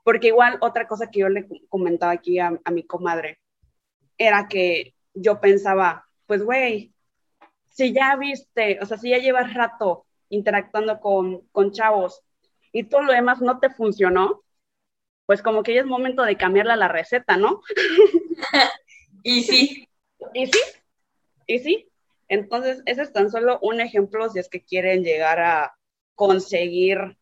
[0.04, 3.39] Porque igual otra cosa que yo le comentaba aquí a, mi comadre
[4.17, 6.93] era que yo pensaba, pues güey,
[7.69, 12.21] si ya viste, o sea, si ya llevas rato interactuando con, con chavos
[12.71, 14.43] y todo lo demás no te funcionó,
[15.25, 17.62] pues como que ya es momento de cambiarla la receta, ¿no?
[19.23, 19.88] y sí.
[20.34, 20.60] Y sí,
[21.45, 21.89] y sí.
[22.28, 25.78] Entonces, ese es tan solo un ejemplo si es que quieren llegar a
[26.19, 27.17] conseguir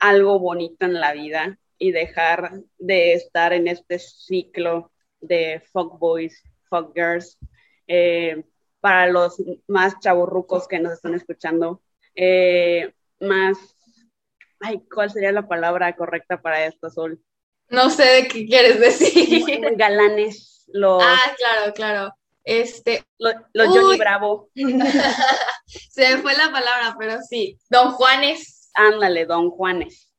[0.00, 6.42] algo bonito en la vida y dejar de estar en este ciclo de fuck boys,
[6.70, 7.36] fuck girls.
[7.86, 8.42] Eh,
[8.80, 11.82] para los más chavorrucos que nos están escuchando,
[12.14, 13.58] eh, más
[14.60, 17.20] Ay, ¿cuál sería la palabra correcta para esto, Sol?
[17.68, 19.44] No sé de qué quieres decir.
[19.76, 21.02] Galanes, los...
[21.04, 22.14] Ah, claro, claro.
[22.42, 23.04] Este...
[23.18, 24.48] Los, Johnny Bravo.
[25.90, 27.58] Se me fue la palabra, pero sí.
[27.68, 28.70] Don Juanes.
[28.74, 30.10] Ándale, Don Juanes.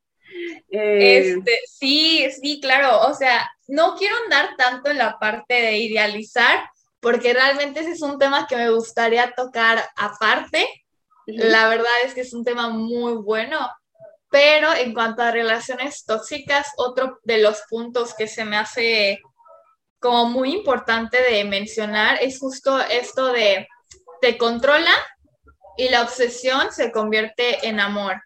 [0.69, 3.07] Eh, este, sí, sí, claro.
[3.07, 8.01] O sea, no quiero andar tanto en la parte de idealizar, porque realmente ese es
[8.01, 10.67] un tema que me gustaría tocar aparte.
[11.27, 13.57] La verdad es que es un tema muy bueno
[14.35, 19.21] pero en cuanto a relaciones tóxicas, otro de los puntos que se me hace
[19.97, 23.65] como muy importante de mencionar es justo esto de
[24.19, 24.91] te controla
[25.77, 28.21] y la obsesión se convierte en amor.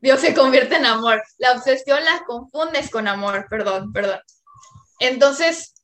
[0.00, 1.22] Dios se convierte en amor.
[1.38, 4.20] La obsesión la confundes con amor, perdón, perdón.
[4.98, 5.74] Entonces,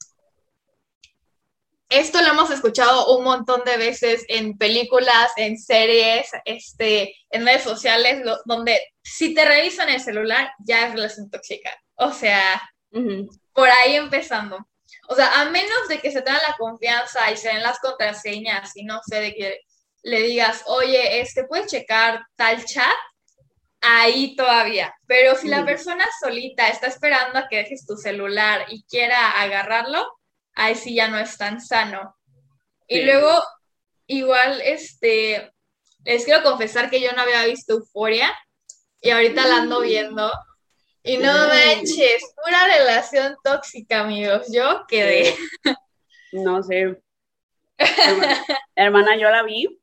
[1.88, 7.62] esto lo hemos escuchado un montón de veces en películas, en series, este, en redes
[7.62, 11.70] sociales, donde si te revisan el celular ya es relación tóxica.
[11.94, 12.60] O sea,
[13.52, 14.68] por ahí empezando.
[15.08, 18.76] O sea, a menos de que se tenga la confianza y se den las contraseñas
[18.76, 19.60] y no sé, de que
[20.08, 22.96] le digas, oye, este, ¿puedes checar tal chat?
[23.80, 24.94] Ahí todavía.
[25.06, 30.04] Pero si la persona solita está esperando a que dejes tu celular y quiera agarrarlo,
[30.54, 32.16] ahí sí ya no es tan sano.
[32.88, 33.40] Y luego,
[34.06, 35.52] igual, este,
[36.04, 38.34] les quiero confesar que yo no había visto Euforia
[39.00, 40.32] y ahorita la ando viendo.
[41.02, 44.46] Y no manches, pura relación tóxica, amigos.
[44.52, 45.36] Yo quedé.
[46.32, 47.00] No sé.
[48.74, 49.78] Hermana, yo la vi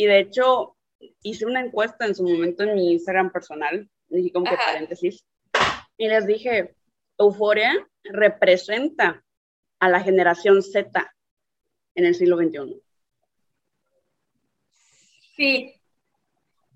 [0.00, 0.78] y de hecho
[1.22, 5.26] hice una encuesta en su momento en mi Instagram personal, dije como que paréntesis,
[5.98, 6.74] y les dije,
[7.18, 9.22] Euforia representa
[9.78, 11.14] a la generación Z
[11.96, 12.82] en el siglo XXI.
[15.36, 15.74] Sí.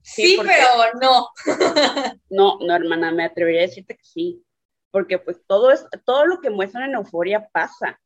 [0.02, 0.66] Sí, pero
[1.00, 1.28] no.
[2.28, 4.44] no, no, hermana, me atrevería a decirte que sí.
[4.90, 7.98] Porque pues todo es, todo lo que muestran en euforia pasa.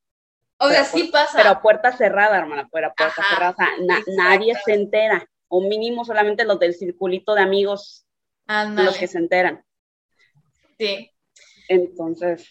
[0.58, 1.38] O sea, sí pasa.
[1.38, 3.50] Pero a puerta cerrada, hermana, pero a puerta cerrada.
[3.50, 3.68] O sea,
[4.16, 5.28] nadie se entera.
[5.48, 8.06] O mínimo solamente los del circulito de amigos
[8.46, 9.64] los que se enteran.
[10.78, 11.10] Sí.
[11.68, 12.48] Entonces,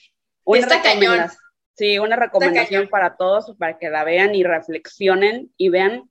[0.56, 1.28] Está cañón.
[1.76, 6.10] Sí, una recomendación para todos, para que la vean y reflexionen y vean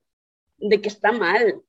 [0.59, 1.61] de que está mal.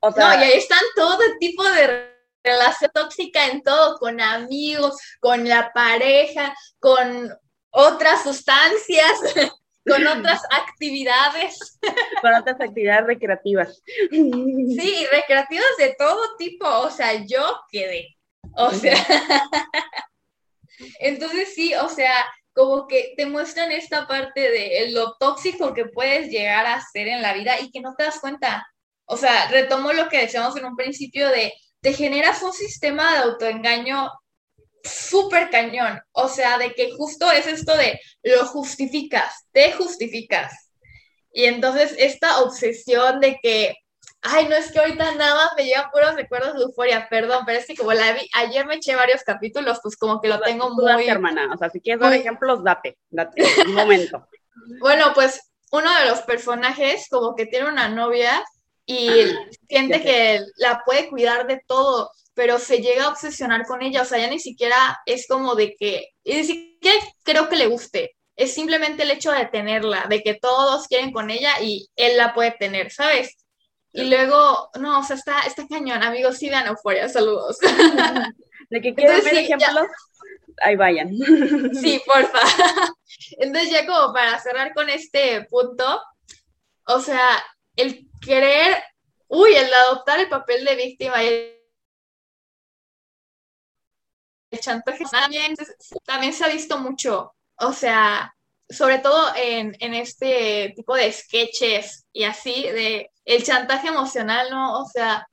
[0.00, 2.12] O no, y ahí están todo tipo de
[2.44, 7.36] relación tóxica en todo, con amigos, con la pareja, con
[7.74, 9.20] otras sustancias,
[9.86, 11.78] con otras actividades.
[12.22, 13.82] Con otras actividades recreativas.
[14.10, 18.16] Sí, recreativas de todo tipo, o sea, yo quedé.
[18.56, 18.96] O sea,
[21.00, 26.30] entonces sí, o sea, como que te muestran esta parte de lo tóxico que puedes
[26.30, 28.66] llegar a ser en la vida y que no te das cuenta.
[29.06, 33.18] O sea, retomo lo que decíamos en un principio de, te generas un sistema de
[33.18, 34.08] autoengaño
[34.84, 36.00] súper cañón.
[36.12, 40.70] O sea, de que justo es esto de lo justificas, te justificas.
[41.32, 43.76] Y entonces esta obsesión de que
[44.26, 47.58] Ay, no es que ahorita nada más me llegan puros recuerdos de euforia, perdón, pero
[47.58, 50.70] es que como la vi, ayer me eché varios capítulos, pues como que lo tengo
[50.70, 51.06] muy.
[51.06, 54.26] hermana, o sea, si quieres dar ejemplos, date, date, un momento.
[54.80, 58.42] bueno, pues uno de los personajes como que tiene una novia
[58.86, 59.10] y
[59.68, 64.04] siente que la puede cuidar de todo, pero se llega a obsesionar con ella, o
[64.04, 68.16] sea, ya ni siquiera es como de que, y ni siquiera creo que le guste,
[68.36, 72.34] es simplemente el hecho de tenerla, de que todos quieren con ella y él la
[72.34, 73.36] puede tener, ¿sabes?
[73.92, 77.58] Y luego, no, o sea, está, está cañón, amigos, sí vean Euforia, saludos.
[78.70, 79.86] ¿De qué quieren ver ejemplos?
[80.62, 81.10] Ahí vayan.
[81.80, 82.40] Sí, porfa.
[83.38, 86.02] Entonces, ya como para cerrar con este punto,
[86.86, 87.40] o sea,
[87.76, 88.76] el querer,
[89.28, 91.53] uy, el adoptar el papel de víctima y el
[94.60, 95.54] chantaje también,
[96.04, 97.34] también se ha visto mucho.
[97.56, 98.34] O sea,
[98.68, 104.80] sobre todo en, en, este tipo de sketches y así, de el chantaje emocional, ¿no?
[104.80, 105.26] O sea,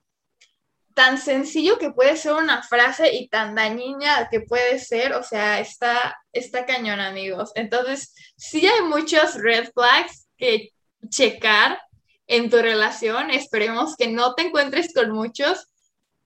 [0.94, 5.60] tan sencillo que puede ser una frase y tan dañina que puede ser, o sea,
[5.60, 7.52] está, está cañón, amigos.
[7.56, 10.70] Entonces, sí hay muchos red flags que
[11.10, 11.80] checar
[12.28, 13.32] en tu relación.
[13.32, 15.68] Esperemos que no te encuentres con muchos.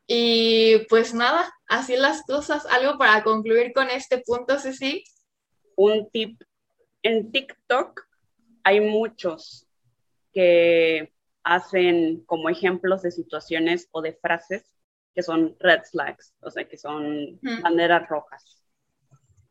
[0.08, 2.66] Y pues nada, así las cosas.
[2.68, 5.04] Algo para concluir con este punto, Ceci.
[5.76, 6.42] Un tip
[7.02, 8.02] en TikTok
[8.64, 9.68] hay muchos
[10.34, 11.14] que
[11.44, 14.76] hacen como ejemplos de situaciones o de frases
[15.14, 18.64] que son red flags, o sea, que son banderas rojas.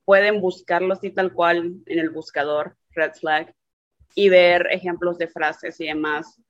[0.04, 3.54] Pueden buscarlos y tal cual en el buscador, red flag,
[4.14, 6.40] y ver ejemplos de frases y demás.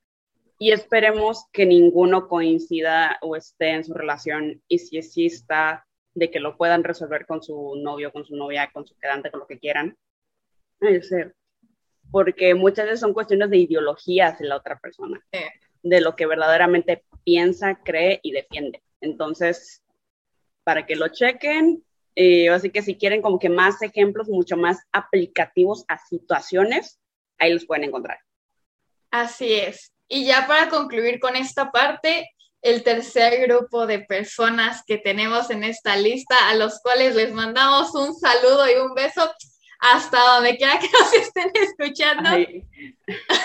[0.57, 6.39] Y esperemos que ninguno coincida o esté en su relación y si exista, de que
[6.39, 9.59] lo puedan resolver con su novio, con su novia, con su quedante, con lo que
[9.59, 9.97] quieran
[10.79, 11.35] ser.
[12.09, 15.21] Porque muchas veces son cuestiones de ideologías de la otra persona,
[15.83, 18.81] de lo que verdaderamente piensa, cree y defiende.
[19.01, 19.83] Entonces,
[20.63, 21.83] para que lo chequen,
[22.15, 26.99] eh, así que si quieren como que más ejemplos mucho más aplicativos a situaciones,
[27.37, 28.19] ahí los pueden encontrar.
[29.11, 29.94] Así es.
[30.07, 32.29] Y ya para concluir con esta parte,
[32.61, 37.93] el tercer grupo de personas que tenemos en esta lista, a los cuales les mandamos
[37.93, 39.31] un saludo y un beso,
[39.79, 42.29] hasta donde quiera que nos estén escuchando.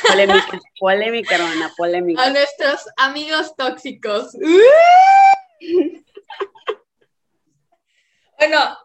[0.09, 2.23] polémica, polémica, hermana, polémica.
[2.23, 4.33] A nuestros amigos tóxicos.
[8.39, 8.79] bueno,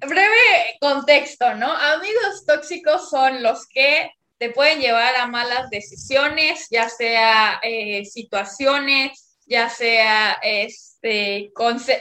[0.00, 1.70] breve contexto, ¿no?
[1.70, 9.36] Amigos tóxicos son los que te pueden llevar a malas decisiones, ya sea eh, situaciones,
[9.44, 11.52] ya sea este,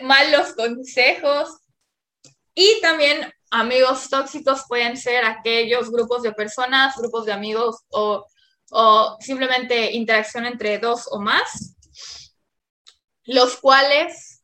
[0.03, 1.49] malos consejos.
[2.55, 8.25] Y también amigos tóxicos pueden ser aquellos grupos de personas, grupos de amigos o,
[8.71, 11.75] o simplemente interacción entre dos o más,
[13.25, 14.43] los cuales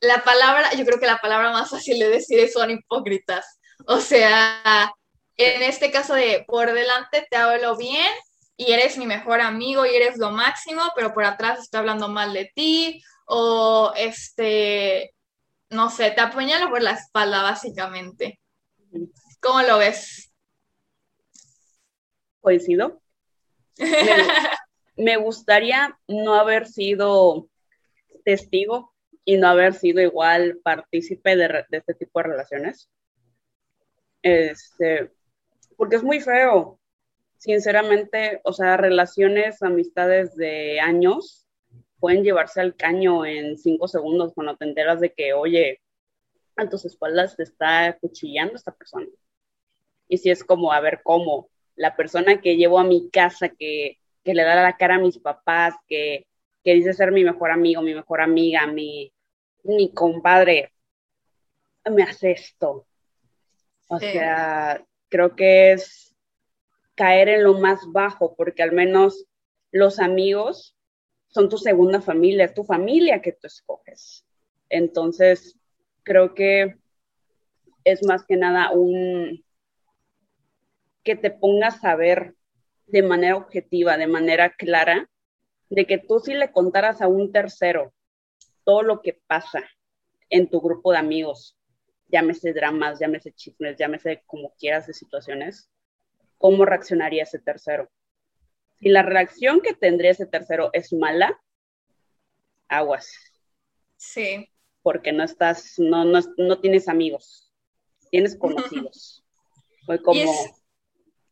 [0.00, 3.60] la palabra, yo creo que la palabra más fácil de decir es son hipócritas.
[3.86, 4.92] O sea,
[5.38, 8.12] en este caso de por delante te hablo bien
[8.56, 12.32] y eres mi mejor amigo y eres lo máximo, pero por atrás estoy hablando mal
[12.32, 15.14] de ti o este,
[15.70, 18.40] no sé, te apuñalo por la espalda básicamente.
[19.40, 20.32] ¿Cómo lo ves?
[22.40, 23.00] Coincido.
[24.96, 27.48] me gustaría no haber sido
[28.24, 28.92] testigo
[29.24, 32.90] y no haber sido igual partícipe de, este tipo de relaciones.
[34.22, 35.12] Este,
[35.78, 36.80] porque es muy feo,
[37.36, 41.46] sinceramente, o sea, relaciones, amistades de años
[42.00, 45.80] pueden llevarse al caño en cinco segundos cuando te enteras de que, oye,
[46.56, 49.06] a tus espaldas te está cuchillando esta persona.
[50.08, 51.48] Y si es como, a ver, ¿cómo?
[51.76, 55.20] La persona que llevo a mi casa, que, que le da la cara a mis
[55.20, 56.26] papás, que,
[56.64, 59.12] que dice ser mi mejor amigo, mi mejor amiga, mi,
[59.62, 60.72] mi compadre
[61.88, 62.84] me hace esto.
[63.86, 66.16] O sea, creo que es
[66.94, 69.26] caer en lo más bajo, porque al menos
[69.70, 70.76] los amigos
[71.28, 74.24] son tu segunda familia, es tu familia que tú escoges.
[74.68, 75.56] Entonces,
[76.02, 76.76] creo que
[77.84, 79.44] es más que nada un
[81.04, 82.34] que te pongas a ver
[82.86, 85.08] de manera objetiva, de manera clara,
[85.70, 87.92] de que tú si le contaras a un tercero
[88.64, 89.62] todo lo que pasa
[90.30, 91.57] en tu grupo de amigos,
[92.08, 95.70] llámese dramas, llámese chismes, llámese como quieras de situaciones,
[96.38, 97.90] ¿cómo reaccionaría ese tercero?
[98.80, 101.40] Si la reacción que tendría ese tercero es mala,
[102.68, 103.10] aguas.
[103.96, 104.50] Sí.
[104.82, 107.52] Porque no estás, no, no, tienes amigos,
[108.10, 109.24] tienes conocidos.
[109.84, 110.32] Fue como...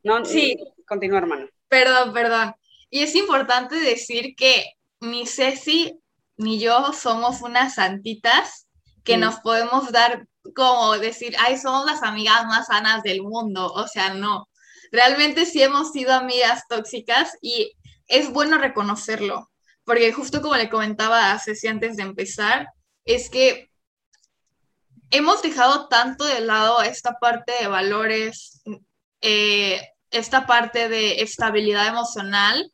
[0.02, 0.56] No, sí.
[0.86, 1.48] Continúa, hermano.
[1.68, 2.54] Perdón, perdón.
[2.90, 4.64] Y es importante decir que
[5.00, 6.00] mi Ceci
[6.36, 8.68] ni yo somos unas santitas
[9.04, 9.20] que mm.
[9.20, 13.72] nos podemos dar como decir, ay, somos las amigas más sanas del mundo.
[13.72, 14.48] O sea, no.
[14.92, 17.72] Realmente sí hemos sido amigas tóxicas y
[18.06, 19.50] es bueno reconocerlo,
[19.84, 22.68] porque justo como le comentaba a Ceci antes de empezar,
[23.04, 23.70] es que
[25.10, 28.62] hemos dejado tanto de lado esta parte de valores,
[29.20, 29.80] eh,
[30.10, 32.72] esta parte de estabilidad emocional,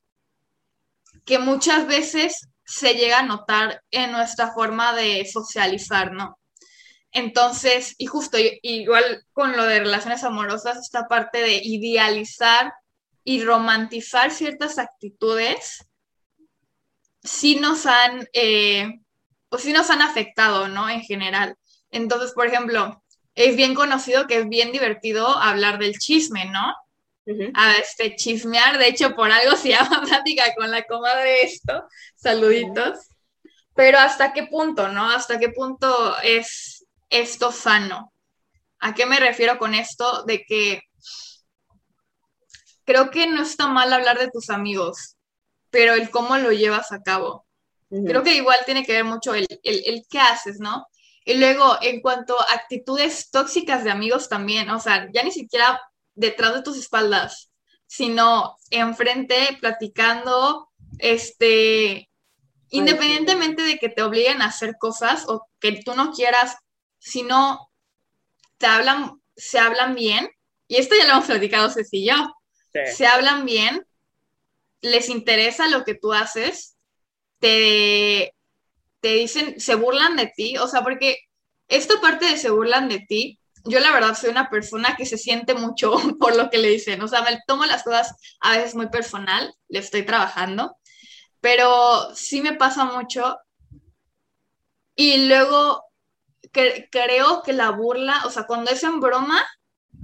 [1.24, 6.38] que muchas veces se llega a notar en nuestra forma de socializar, ¿no?
[7.12, 12.72] Entonces, y justo igual con lo de relaciones amorosas, esta parte de idealizar
[13.22, 15.86] y romantizar ciertas actitudes,
[17.22, 19.00] sí nos han, eh,
[19.48, 20.88] pues sí nos han afectado, ¿no?
[20.88, 21.56] En general.
[21.90, 23.02] Entonces, por ejemplo,
[23.34, 26.74] es bien conocido que es bien divertido hablar del chisme, ¿no?
[27.54, 28.78] a este chismear.
[28.78, 31.84] De hecho, por algo se llama plática con la comadre esto.
[32.16, 32.98] Saluditos.
[33.74, 35.08] Pero hasta qué punto, ¿no?
[35.08, 36.71] Hasta qué punto es
[37.12, 38.12] esto sano.
[38.80, 40.24] ¿A qué me refiero con esto?
[40.24, 40.82] De que
[42.84, 45.16] creo que no está mal hablar de tus amigos,
[45.70, 47.46] pero el cómo lo llevas a cabo.
[48.06, 50.86] Creo que igual tiene que ver mucho el, el, el qué haces, ¿no?
[51.26, 55.78] Y luego, en cuanto a actitudes tóxicas de amigos también, o sea, ya ni siquiera
[56.14, 57.50] detrás de tus espaldas,
[57.86, 62.08] sino enfrente, platicando, este,
[62.70, 66.56] independientemente de que te obliguen a hacer cosas o que tú no quieras,
[67.02, 67.70] sino
[68.58, 70.30] te hablan, se hablan bien,
[70.68, 72.34] y esto ya lo hemos platicado Ceci y yo,
[72.94, 73.84] se hablan bien,
[74.80, 76.76] les interesa lo que tú haces,
[77.38, 78.34] te,
[79.00, 81.18] te dicen, se burlan de ti, o sea, porque
[81.68, 85.18] esta parte de se burlan de ti yo la verdad soy una persona que se
[85.18, 88.74] siente mucho por lo que le dicen, o sea, me tomo las cosas a veces
[88.74, 90.76] muy personal, le estoy trabajando,
[91.40, 93.38] pero sí me pasa mucho.
[94.94, 95.84] Y luego
[96.52, 99.44] creo que la burla, o sea, cuando es en broma,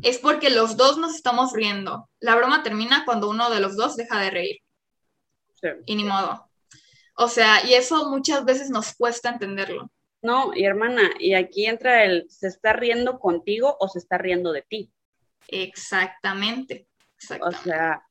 [0.03, 2.09] es porque los dos nos estamos riendo.
[2.20, 4.59] La broma termina cuando uno de los dos deja de reír.
[5.86, 6.49] Y ni modo.
[7.16, 9.90] O sea, y eso muchas veces nos cuesta entenderlo.
[10.22, 14.53] No, y hermana, y aquí entra el, ¿se está riendo contigo o se está riendo
[14.53, 14.92] de ti?
[15.49, 16.88] Exactamente.
[17.40, 18.03] O sea,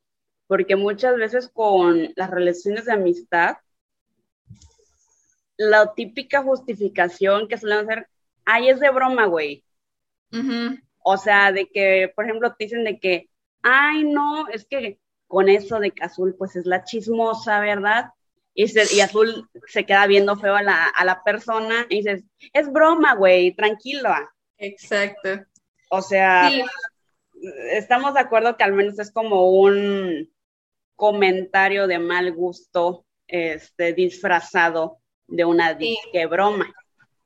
[0.47, 3.57] porque muchas veces con las relaciones de amistad,
[5.57, 8.09] la típica justificación que suelen hacer,
[8.47, 9.63] ay, es de broma, güey.
[11.03, 13.29] O sea, de que, por ejemplo, te dicen de que,
[13.61, 18.11] ay, no, es que con eso de que Azul pues es la chismosa, ¿verdad?
[18.53, 22.23] Y, y Azul se queda viendo feo a la, a la persona y dices,
[22.53, 24.09] es broma, güey, tranquilo.
[24.57, 25.45] Exacto.
[25.89, 26.49] O sea,
[27.71, 30.31] estamos de acuerdo que al menos es como un
[30.95, 36.73] comentario de mal gusto este, disfrazado de una disque broma.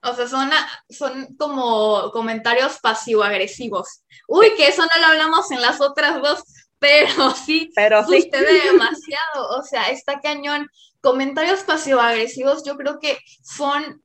[0.03, 0.49] O sea, son,
[0.89, 4.03] son como comentarios pasivo-agresivos.
[4.27, 6.43] Uy, que eso no lo hablamos en las otras dos,
[6.79, 8.29] pero sí, pero sí.
[8.31, 9.49] demasiado.
[9.57, 10.67] O sea, está cañón.
[11.01, 14.03] Comentarios pasivo-agresivos yo creo que son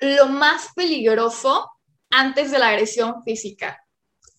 [0.00, 1.70] lo más peligroso
[2.10, 3.82] antes de la agresión física.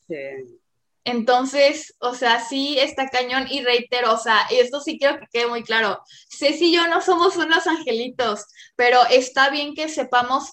[0.07, 0.59] Sí.
[1.05, 5.27] Entonces, o sea, sí está cañón y reitero, o sea, y esto sí quiero que
[5.31, 6.03] quede muy claro.
[6.29, 10.51] Ceci y yo no somos unos angelitos, pero está bien que sepamos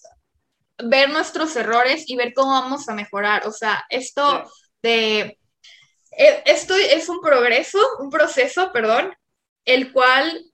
[0.79, 3.47] ver nuestros errores y ver cómo vamos a mejorar.
[3.47, 4.51] O sea, esto
[4.83, 5.39] de...
[6.18, 9.14] E, esto es un progreso, un proceso, perdón,
[9.64, 10.45] el cual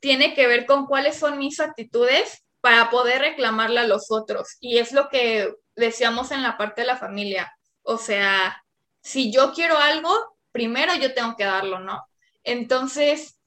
[0.00, 4.56] tiene que ver con cuáles son mis actitudes para poder reclamarle a los otros.
[4.60, 7.52] Y es lo que decíamos en la parte de la familia.
[7.82, 8.62] O sea,
[9.00, 12.04] si yo quiero algo, primero yo tengo que darlo, ¿no?
[12.44, 13.38] Entonces,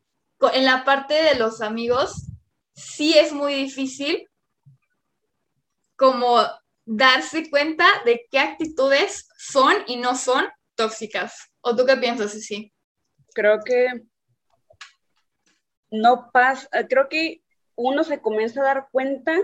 [0.54, 2.28] en la parte de los amigos,
[2.74, 4.28] sí es muy difícil
[6.02, 6.40] como
[6.84, 11.54] darse cuenta de qué actitudes son y no son tóxicas.
[11.62, 12.74] ¿O tú qué piensas, sí?
[13.36, 13.88] Creo que
[15.92, 17.44] no pasa, creo que
[17.76, 19.38] uno se comienza a dar cuenta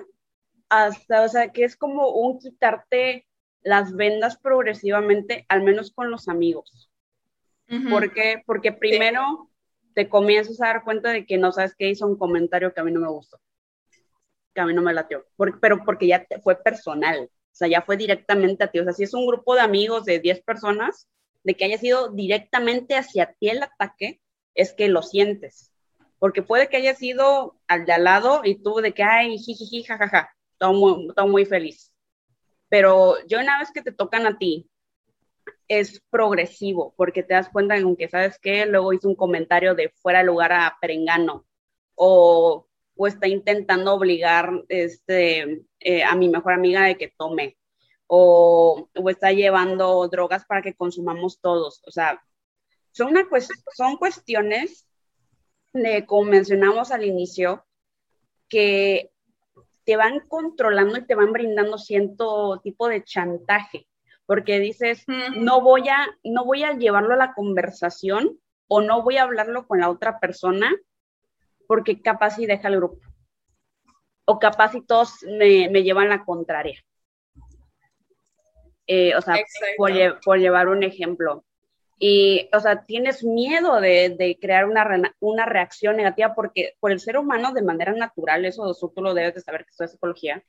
[0.68, 3.28] hasta, o sea, que es como un quitarte
[3.62, 6.89] las vendas progresivamente, al menos con los amigos.
[7.88, 8.41] ¿Por qué?
[8.47, 9.51] Porque primero
[9.93, 12.84] te comienzas a dar cuenta de que no sabes qué hizo un comentario que a
[12.84, 13.38] mí no me gustó
[14.58, 15.24] que a mí no me latió,
[15.62, 19.03] pero porque ya fue personal, o sea, ya fue directamente a ti, o sea, si
[19.03, 21.08] es un grupo de amigos de 10 personas,
[21.43, 24.20] de que haya sido directamente hacia ti el ataque,
[24.55, 25.72] es que lo sientes,
[26.18, 29.84] porque puede que haya sido al de al lado y tú de que, ay, jiji,
[29.84, 31.93] jajaja, todo muy, todo muy feliz.
[32.68, 34.68] Pero yo una vez que te tocan a ti,
[35.68, 38.66] es progresivo, porque te das cuenta en que, ¿sabes qué?
[38.66, 41.45] Luego hizo un comentario de fuera lugar a Perengano,
[41.93, 42.66] o
[42.98, 47.58] o está intentando obligar este, eh, a mi mejor amiga de que tome,
[48.08, 51.82] o, o, está llevando drogas para que consumamos todos.
[51.86, 52.22] O sea,
[52.91, 53.28] son, una
[53.76, 54.88] son cuestiones,
[55.74, 57.66] de, como mencionamos al inicio,
[58.50, 59.12] que
[59.86, 63.88] te van controlando y te van brindando cierto tipo de chantaje,
[64.26, 69.18] porque dices, no voy a, no voy a llevarlo a la conversación o no voy
[69.18, 70.76] a hablarlo con la otra persona
[71.68, 72.99] porque capaz y deja el grupo.
[74.26, 76.82] O capaz y todos me, llevan la contraria.
[78.88, 79.38] Eh, o sea,
[79.78, 81.43] por, llevar un ejemplo.
[81.99, 87.18] Y, o sea, tienes miedo de, crear una, una, reacción negativa porque por el ser
[87.18, 90.43] humano de manera natural, eso, tú lo debes de saber que esto es psicología,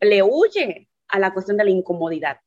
[0.00, 2.38] le huye a la cuestión de la incomodidad.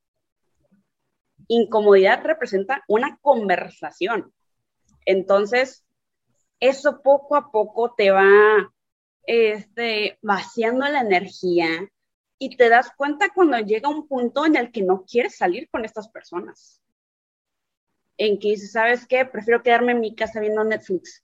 [1.47, 4.33] Incomodidad representa una conversación.
[5.05, 5.84] Entonces,
[6.59, 8.73] eso poco a poco te va
[9.23, 11.67] este, vaciando la energía
[12.37, 15.85] y te das cuenta cuando llega un punto en el que no quieres salir con
[15.85, 16.81] estas personas.
[18.17, 19.25] En que dices, ¿sabes qué?
[19.25, 21.23] Prefiero quedarme en mi casa viendo Netflix.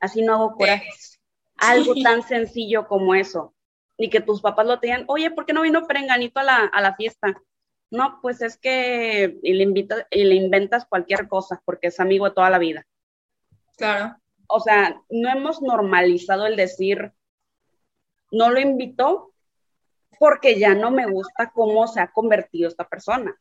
[0.00, 1.20] Así no hago corajes.
[1.56, 3.54] Algo tan sencillo como eso.
[3.98, 6.80] Ni que tus papás lo tengan, oye, ¿por qué no vino Perenganito a la, a
[6.80, 7.42] la fiesta?
[7.90, 12.26] No, pues es que y le, invita, y le inventas cualquier cosa porque es amigo
[12.26, 12.86] de toda la vida.
[13.76, 14.18] Claro
[14.48, 17.12] o sea, no hemos normalizado el decir,
[18.32, 19.32] no lo invito
[20.18, 23.38] porque ya no me gusta cómo se ha convertido esta persona.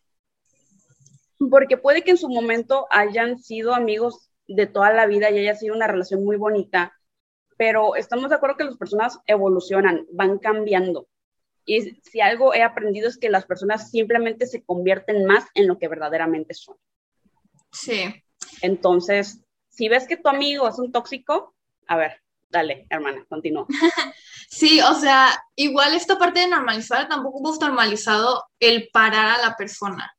[1.49, 5.55] Porque puede que en su momento hayan sido amigos de toda la vida y haya
[5.55, 6.93] sido una relación muy bonita,
[7.58, 11.08] pero estamos de acuerdo que las personas evolucionan, van cambiando.
[11.66, 15.78] Y si algo he aprendido es que las personas simplemente se convierten más en lo
[15.78, 16.78] que verdaderamente son.
[17.72, 18.24] Sí.
[18.62, 19.43] Entonces,
[19.78, 21.53] si ves que tu amigo es un tóxico,
[21.88, 23.67] a ver, dale, hermana, continúa.
[24.49, 29.55] sí, o sea, igual esta parte de normalizar, tampoco hemos normalizado el parar a la
[29.55, 30.11] persona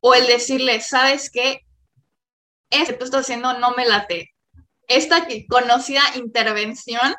[0.00, 1.60] o el decirle, ¿sabes qué?
[2.68, 4.34] Esto que tú estás haciendo no me late.
[4.86, 7.14] Esta conocida intervención,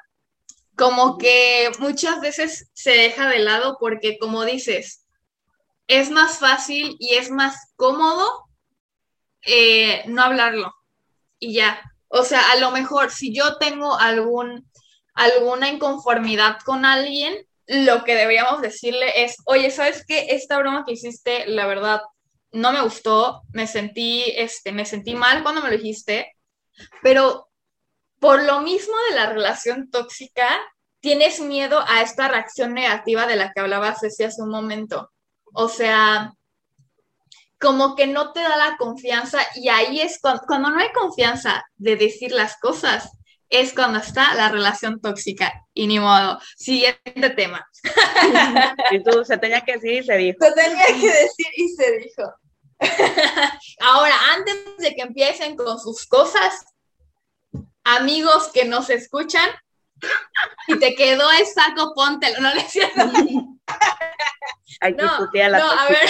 [0.76, 5.08] como que muchas veces se deja de lado porque, como dices,
[5.88, 8.46] es más fácil y es más cómodo
[9.44, 10.72] eh, no hablarlo
[11.42, 11.82] y ya.
[12.08, 14.70] O sea, a lo mejor si yo tengo algún,
[15.14, 20.28] alguna inconformidad con alguien, lo que deberíamos decirle es, oye, ¿sabes qué?
[20.30, 22.02] Esta broma que hiciste, la verdad,
[22.52, 26.36] no me gustó, me sentí, este, me sentí mal cuando me lo dijiste,
[27.02, 27.50] pero
[28.20, 30.48] por lo mismo de la relación tóxica,
[31.00, 35.12] tienes miedo a esta reacción negativa de la que hablabas hace un momento.
[35.54, 36.34] O sea,
[37.62, 41.64] como que no te da la confianza y ahí es cuando, cuando no hay confianza
[41.78, 43.12] de decir las cosas,
[43.52, 45.54] es cuando está la relación tóxica.
[45.74, 46.40] Y ni modo.
[46.58, 47.68] Siguiente tema.
[48.92, 50.38] Y tú se tenía que decir y se dijo.
[50.42, 52.34] Se tenía que decir y se dijo.
[53.80, 56.66] Ahora, antes de que empiecen con sus cosas,
[57.84, 59.50] amigos que nos escuchan,
[60.66, 62.40] si te quedó el saco, póntelo.
[62.42, 63.02] No le cierto.
[64.82, 66.10] Hay que no, la no, a ver.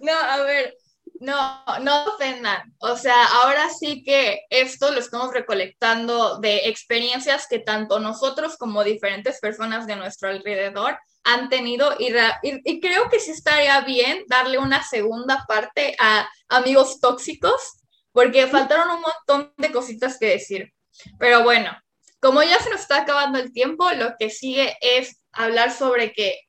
[0.00, 0.76] No, a ver,
[1.20, 2.74] no, no ofendan.
[2.78, 8.84] O sea, ahora sí que esto lo estamos recolectando de experiencias que tanto nosotros como
[8.84, 14.58] diferentes personas de nuestro alrededor han tenido y, y, creo que sí estaría bien darle
[14.58, 17.80] una segunda parte a amigos tóxicos
[18.12, 20.72] porque faltaron un montón de cositas que decir.
[21.18, 21.76] Pero bueno,
[22.20, 26.40] como ya se nos está acabando el tiempo, lo que sigue es hablar sobre que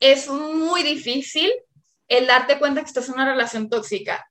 [0.00, 1.52] es muy difícil
[2.08, 4.30] el darte cuenta que estás en una relación tóxica.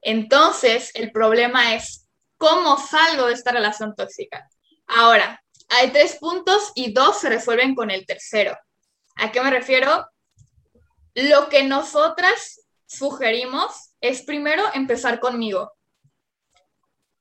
[0.00, 4.48] Entonces, el problema es cómo salgo de esta relación tóxica.
[4.86, 8.56] Ahora, hay tres puntos y dos se resuelven con el tercero.
[9.16, 10.06] ¿A qué me refiero?
[11.14, 15.72] Lo que nosotras sugerimos es primero empezar conmigo.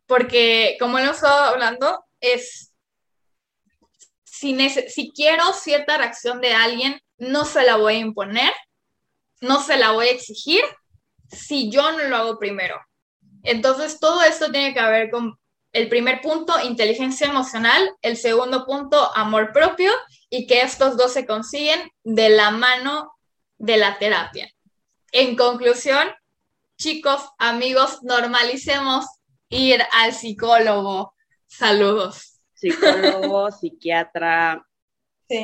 [0.05, 2.73] Porque, como hemos estado hablando, es
[4.25, 8.51] si, si quiero cierta reacción de alguien, no se la voy a imponer,
[9.43, 10.63] no se la voy a exigir
[11.29, 12.79] si yo no lo hago primero.
[13.43, 15.37] Entonces, todo esto tiene que ver con
[15.73, 19.91] el primer punto, inteligencia emocional, el segundo punto, amor propio,
[20.29, 23.13] y que estos dos se consiguen de la mano
[23.57, 24.49] de la terapia.
[25.11, 26.07] En conclusión,
[26.77, 29.05] chicos, amigos, normalicemos
[29.49, 31.13] ir al psicólogo.
[31.47, 32.39] Saludos.
[32.53, 34.65] Psicólogo, psiquiatra,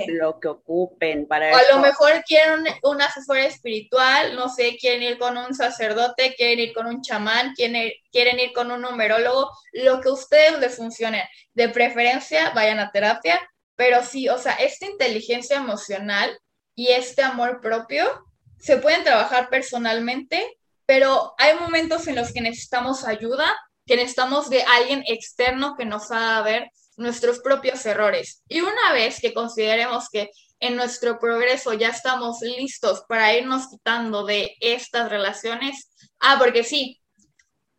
[0.08, 5.04] lo que ocupen para o a lo mejor quieren un, asesor espiritual, no sé, quieren
[5.04, 9.50] ir con un sacerdote, quieren ir con un chamán, quieren, quieren ir con un numerólogo,
[9.74, 11.30] lo que a ustedes les funcione.
[11.54, 13.40] De preferencia, vayan a terapia,
[13.76, 16.38] pero sí, o sea, esta inteligencia emocional
[16.76, 18.26] y este amor propio
[18.60, 23.50] se pueden trabajar personalmente, pero hay momentos en los que necesitamos ayuda,
[23.86, 28.44] que necesitamos de alguien externo que nos haga ver nuestros propios errores.
[28.48, 30.30] Y una vez que consideremos que
[30.60, 35.90] en nuestro progreso ya estamos listos para irnos quitando de estas relaciones,
[36.20, 37.02] ah, porque sí,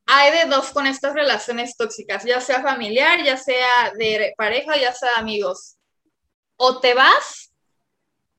[0.06, 4.92] hay de dos con estas relaciones tóxicas, ya sea familiar, ya sea de pareja, ya
[4.92, 5.76] sea amigos.
[6.56, 7.52] O te vas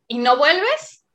[0.07, 1.05] y no vuelves,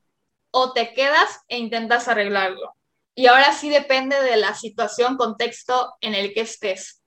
[0.53, 2.73] o te quedas e intentas arreglarlo.
[3.15, 7.03] Y ahora sí depende de la situación, contexto en el que estés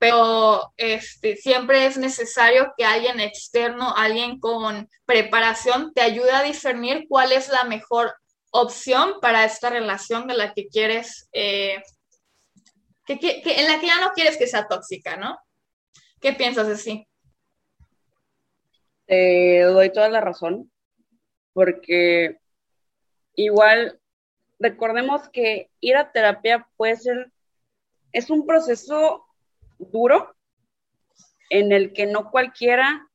[0.00, 7.04] pero este, siempre es necesario que alguien externo, alguien con preparación, te ayude a discernir
[7.06, 8.14] cuál es la mejor
[8.50, 11.82] opción para esta relación de la que quieres, eh,
[13.04, 15.38] que, en la que ya no quieres que sea tóxica, ¿no?
[16.18, 17.06] ¿Qué piensas de sí?
[19.04, 20.72] Te doy toda la razón,
[21.52, 22.38] porque
[23.34, 24.00] igual
[24.58, 27.30] recordemos que ir a terapia puede ser,
[28.12, 29.26] es un proceso
[29.90, 30.34] duro
[31.48, 33.08] en el que no cualquiera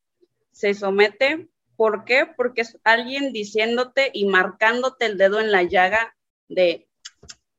[0.51, 1.47] se somete.
[1.76, 2.26] ¿Por qué?
[2.26, 6.16] Porque es alguien diciéndote y marcándote el dedo en la llaga
[6.47, 6.88] de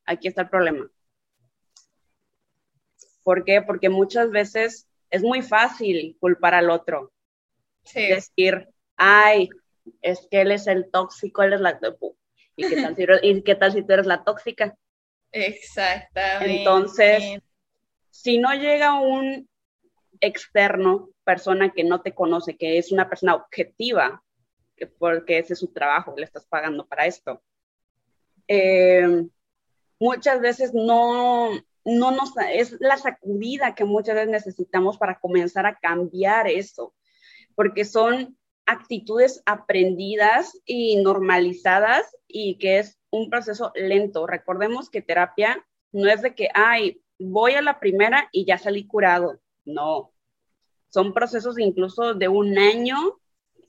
[0.05, 0.91] aquí está el problema.
[3.23, 3.61] ¿Por qué?
[3.61, 7.13] Porque muchas veces es muy fácil culpar al otro.
[7.95, 9.49] Decir, ay,
[10.03, 11.79] es que él es el tóxico, él es la...
[12.57, 14.77] ¿Y qué tal si, ¿y qué tal si tú eres la tóxica?
[15.33, 16.59] Exactamente.
[16.59, 17.41] Entonces,
[18.23, 19.49] si no llega un
[20.21, 24.23] externo, persona que no te conoce, que es una persona objetiva,
[24.77, 27.43] que porque ese es su trabajo, le estás pagando para esto,
[28.49, 29.27] eh,
[30.01, 31.51] muchas veces no,
[31.85, 36.95] no nos, es la sacudida que muchas veces necesitamos para comenzar a cambiar eso,
[37.55, 44.27] porque son actitudes aprendidas y normalizadas y que es un proceso lento.
[44.27, 48.87] Recordemos que terapia no es de que, ay, voy a la primera y ya salí
[48.87, 49.41] curado.
[49.65, 50.13] No,
[50.89, 52.97] son procesos incluso de un año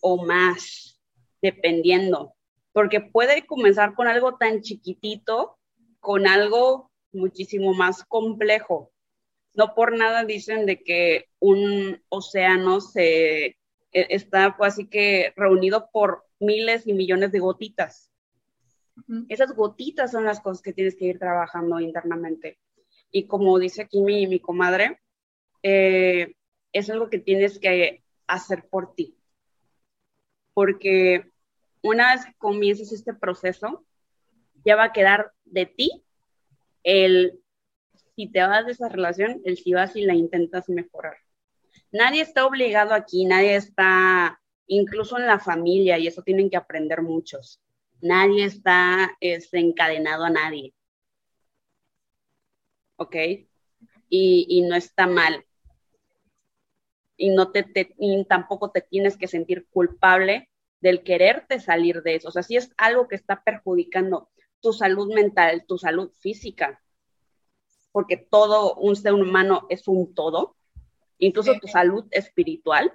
[0.01, 1.01] o más,
[1.41, 2.33] dependiendo,
[2.71, 5.57] porque puede comenzar con algo tan chiquitito,
[5.99, 8.91] con algo muchísimo más complejo.
[9.53, 13.57] No por nada dicen de que un océano se e,
[13.91, 18.11] está así que reunido por miles y millones de gotitas.
[19.29, 22.57] Esas gotitas son las cosas que tienes que ir trabajando internamente.
[23.11, 24.99] Y como dice aquí mi, mi comadre,
[25.63, 26.35] eh,
[26.73, 29.17] es algo que tienes que hacer por ti.
[30.53, 31.31] Porque
[31.81, 33.85] una vez que comiences este proceso,
[34.65, 36.03] ya va a quedar de ti
[36.83, 37.39] el
[38.15, 41.17] si te vas de esa relación, el si vas y la intentas mejorar.
[41.91, 47.03] Nadie está obligado aquí, nadie está, incluso en la familia, y eso tienen que aprender
[47.03, 47.61] muchos.
[48.01, 50.73] Nadie está encadenado a nadie.
[52.97, 53.15] ¿Ok?
[54.09, 55.45] Y, no está mal.
[57.15, 57.65] Y, no te,
[58.27, 62.29] tampoco te tienes que sentir culpable del quererte salir de eso.
[62.29, 64.29] O sea, si es algo que está perjudicando
[64.61, 66.81] tu salud mental, tu salud física,
[67.91, 70.55] porque todo un ser humano es un todo,
[71.17, 72.93] incluso tu salud espiritual,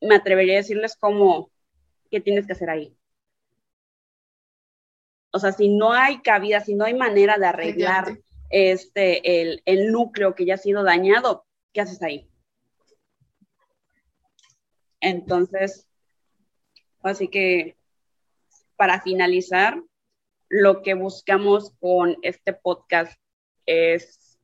[0.00, 1.50] me atrevería a decirles cómo,
[2.10, 2.96] qué tienes que hacer ahí.
[5.32, 8.18] O sea, si no hay cabida, si no hay manera de arreglar
[8.50, 12.28] este, el, el núcleo que ya ha sido dañado, ¿qué haces ahí?
[15.00, 15.88] Entonces,
[17.02, 17.76] así que
[18.76, 19.82] para finalizar,
[20.48, 23.12] lo que buscamos con este podcast
[23.66, 24.38] es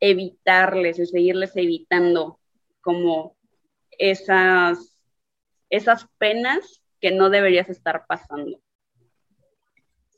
[0.00, 2.40] evitarles y seguirles evitando
[2.80, 3.36] como
[3.92, 4.98] esas,
[5.70, 8.60] esas penas que no deberías estar pasando.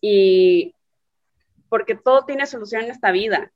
[0.01, 0.74] Y
[1.68, 3.53] porque todo tiene solución en esta vida.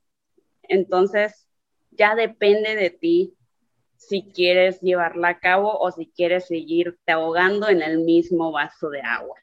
[0.62, 1.46] Entonces,
[1.90, 3.34] ya depende de ti
[3.96, 9.00] si quieres llevarla a cabo o si quieres seguirte ahogando en el mismo vaso de
[9.00, 9.38] agua.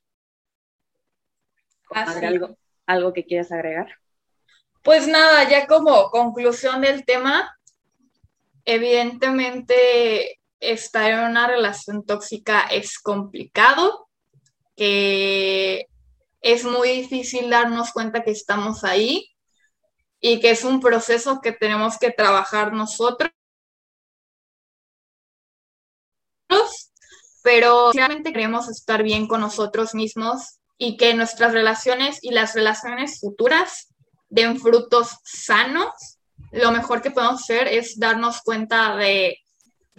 [1.92, 3.96] ¿Algo, ¿Algo que quieras agregar?
[4.84, 7.58] Pues nada, ya como conclusión del tema,
[8.66, 14.08] evidentemente estar en una relación tóxica es complicado,
[14.76, 15.88] que
[16.42, 19.30] es muy difícil darnos cuenta que estamos ahí
[20.20, 23.32] y que es un proceso que tenemos que trabajar nosotros.
[27.42, 33.20] Pero realmente queremos estar bien con nosotros mismos y que nuestras relaciones y las relaciones
[33.20, 33.94] futuras
[34.30, 36.20] den frutos sanos,
[36.52, 39.40] lo mejor que podemos hacer es darnos cuenta de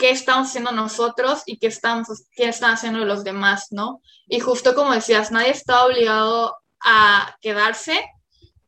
[0.01, 4.01] qué estamos haciendo nosotros y qué, estamos, qué están haciendo los demás, ¿no?
[4.27, 8.03] Y justo como decías, nadie está obligado a quedarse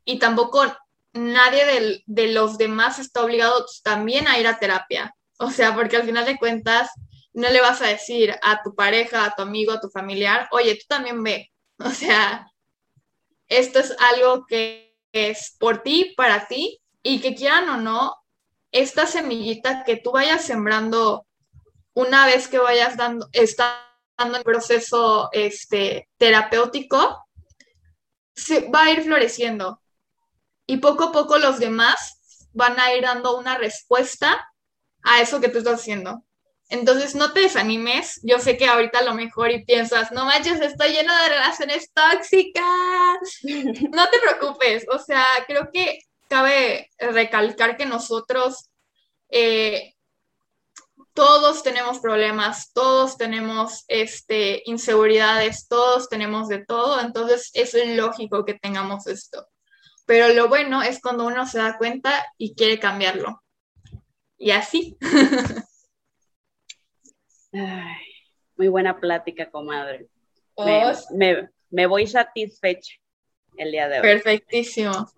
[0.05, 0.65] y tampoco
[1.13, 5.15] nadie de, de los demás está obligado también a ir a terapia.
[5.39, 6.91] O sea, porque al final de cuentas
[7.33, 10.75] no le vas a decir a tu pareja, a tu amigo, a tu familiar, oye,
[10.77, 11.53] tú también ve,
[11.85, 12.47] O sea,
[13.49, 18.17] esto es algo que es por ti, para ti, y que quieran o no,
[18.73, 21.27] esta semillita que tú vayas sembrando
[21.95, 27.25] una vez que vayas dando, estando en proceso este, terapéutico,
[28.35, 29.81] se va a ir floreciendo.
[30.67, 34.49] Y poco a poco los demás van a ir dando una respuesta
[35.03, 36.25] a eso que tú estás haciendo.
[36.71, 38.21] Entonces no te desanimes.
[38.23, 41.91] Yo sé que ahorita a lo mejor y piensas, no manches, estoy lleno de relaciones
[41.93, 42.63] tóxicas.
[43.93, 44.87] No te preocupes.
[44.91, 45.99] O sea, creo que
[46.33, 48.71] cabe recalcar que nosotros
[49.29, 49.93] eh,
[51.13, 57.03] todos tenemos problemas, todos tenemos este, inseguridades, todos tenemos de todo.
[57.03, 59.47] Entonces es lógico que tengamos esto.
[60.07, 63.43] Pero lo bueno es cuando uno se da cuenta y quiere cambiarlo.
[64.39, 64.97] Y así.
[68.57, 70.09] muy buena plática, comadre.
[70.55, 72.95] Oh, me, voy satisfecha
[73.59, 74.03] el día de hoy.
[74.03, 75.13] Perfectísimo.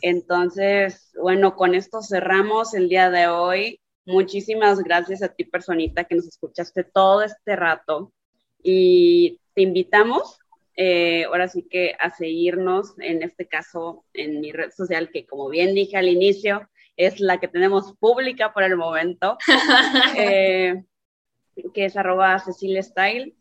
[0.00, 3.80] Entonces, bueno, con esto cerramos el día de hoy.
[4.04, 8.12] Muchísimas gracias a ti, personita, que nos escuchaste todo este rato.
[8.62, 10.38] Y te invitamos,
[10.76, 15.48] eh, ahora sí que a seguirnos, en este caso, en mi red social, que como
[15.48, 19.38] bien dije al inicio, es la que tenemos pública por el momento.
[20.16, 20.82] eh,
[21.74, 23.34] que es arroba Cecilia Style.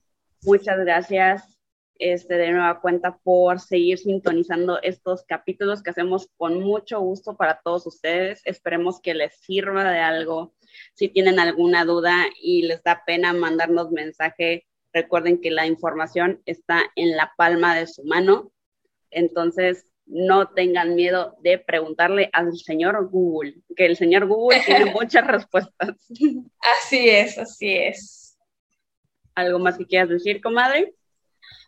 [0.43, 1.56] Muchas gracias
[1.99, 7.59] este, de nueva cuenta por seguir sintonizando estos capítulos que hacemos con mucho gusto para
[7.63, 8.41] todos ustedes.
[8.45, 10.53] Esperemos que les sirva de algo.
[10.93, 16.81] Si tienen alguna duda y les da pena mandarnos mensaje, recuerden que la información está
[16.95, 18.51] en la palma de su mano.
[19.11, 25.27] Entonces, no tengan miedo de preguntarle al señor Google, que el señor Google tiene muchas
[25.27, 25.95] respuestas.
[26.59, 28.37] Así es, así es.
[29.35, 30.95] ¿Algo más que quieras decir, comadre?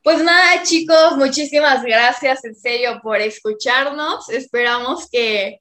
[0.03, 4.29] Pues nada, chicos, muchísimas gracias en serio por escucharnos.
[4.29, 5.59] Esperamos que,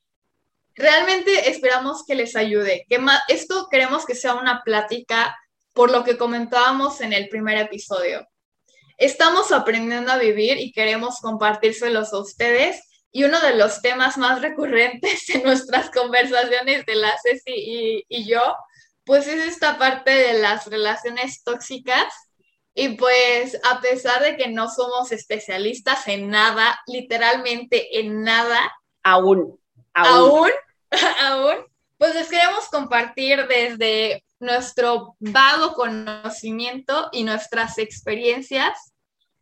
[0.74, 2.84] realmente esperamos que les ayude.
[2.88, 2.98] Que
[3.28, 5.36] esto queremos que sea una plática
[5.72, 8.26] por lo que comentábamos en el primer episodio
[8.98, 12.82] estamos aprendiendo a vivir y queremos compartírselos a ustedes.
[13.10, 18.28] Y uno de los temas más recurrentes en nuestras conversaciones de la Ceci y, y
[18.28, 18.42] yo,
[19.04, 22.12] pues es esta parte de las relaciones tóxicas.
[22.80, 28.72] Y pues a pesar de que no somos especialistas en nada, literalmente en nada,
[29.02, 29.58] aún,
[29.94, 30.48] aún,
[31.20, 31.56] aún,
[31.96, 38.92] pues les queremos compartir desde nuestro vago conocimiento y nuestras experiencias,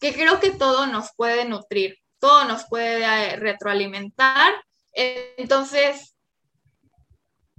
[0.01, 4.55] que creo que todo nos puede nutrir, todo nos puede eh, retroalimentar.
[4.95, 6.17] Entonces,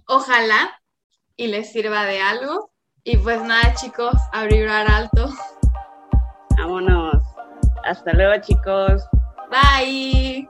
[0.07, 0.81] ojalá
[1.35, 2.71] y les sirva de algo.
[3.03, 5.29] Y pues nada, chicos, a vibrar alto.
[7.87, 9.07] Hasta luego chicos.
[9.49, 10.45] Bye.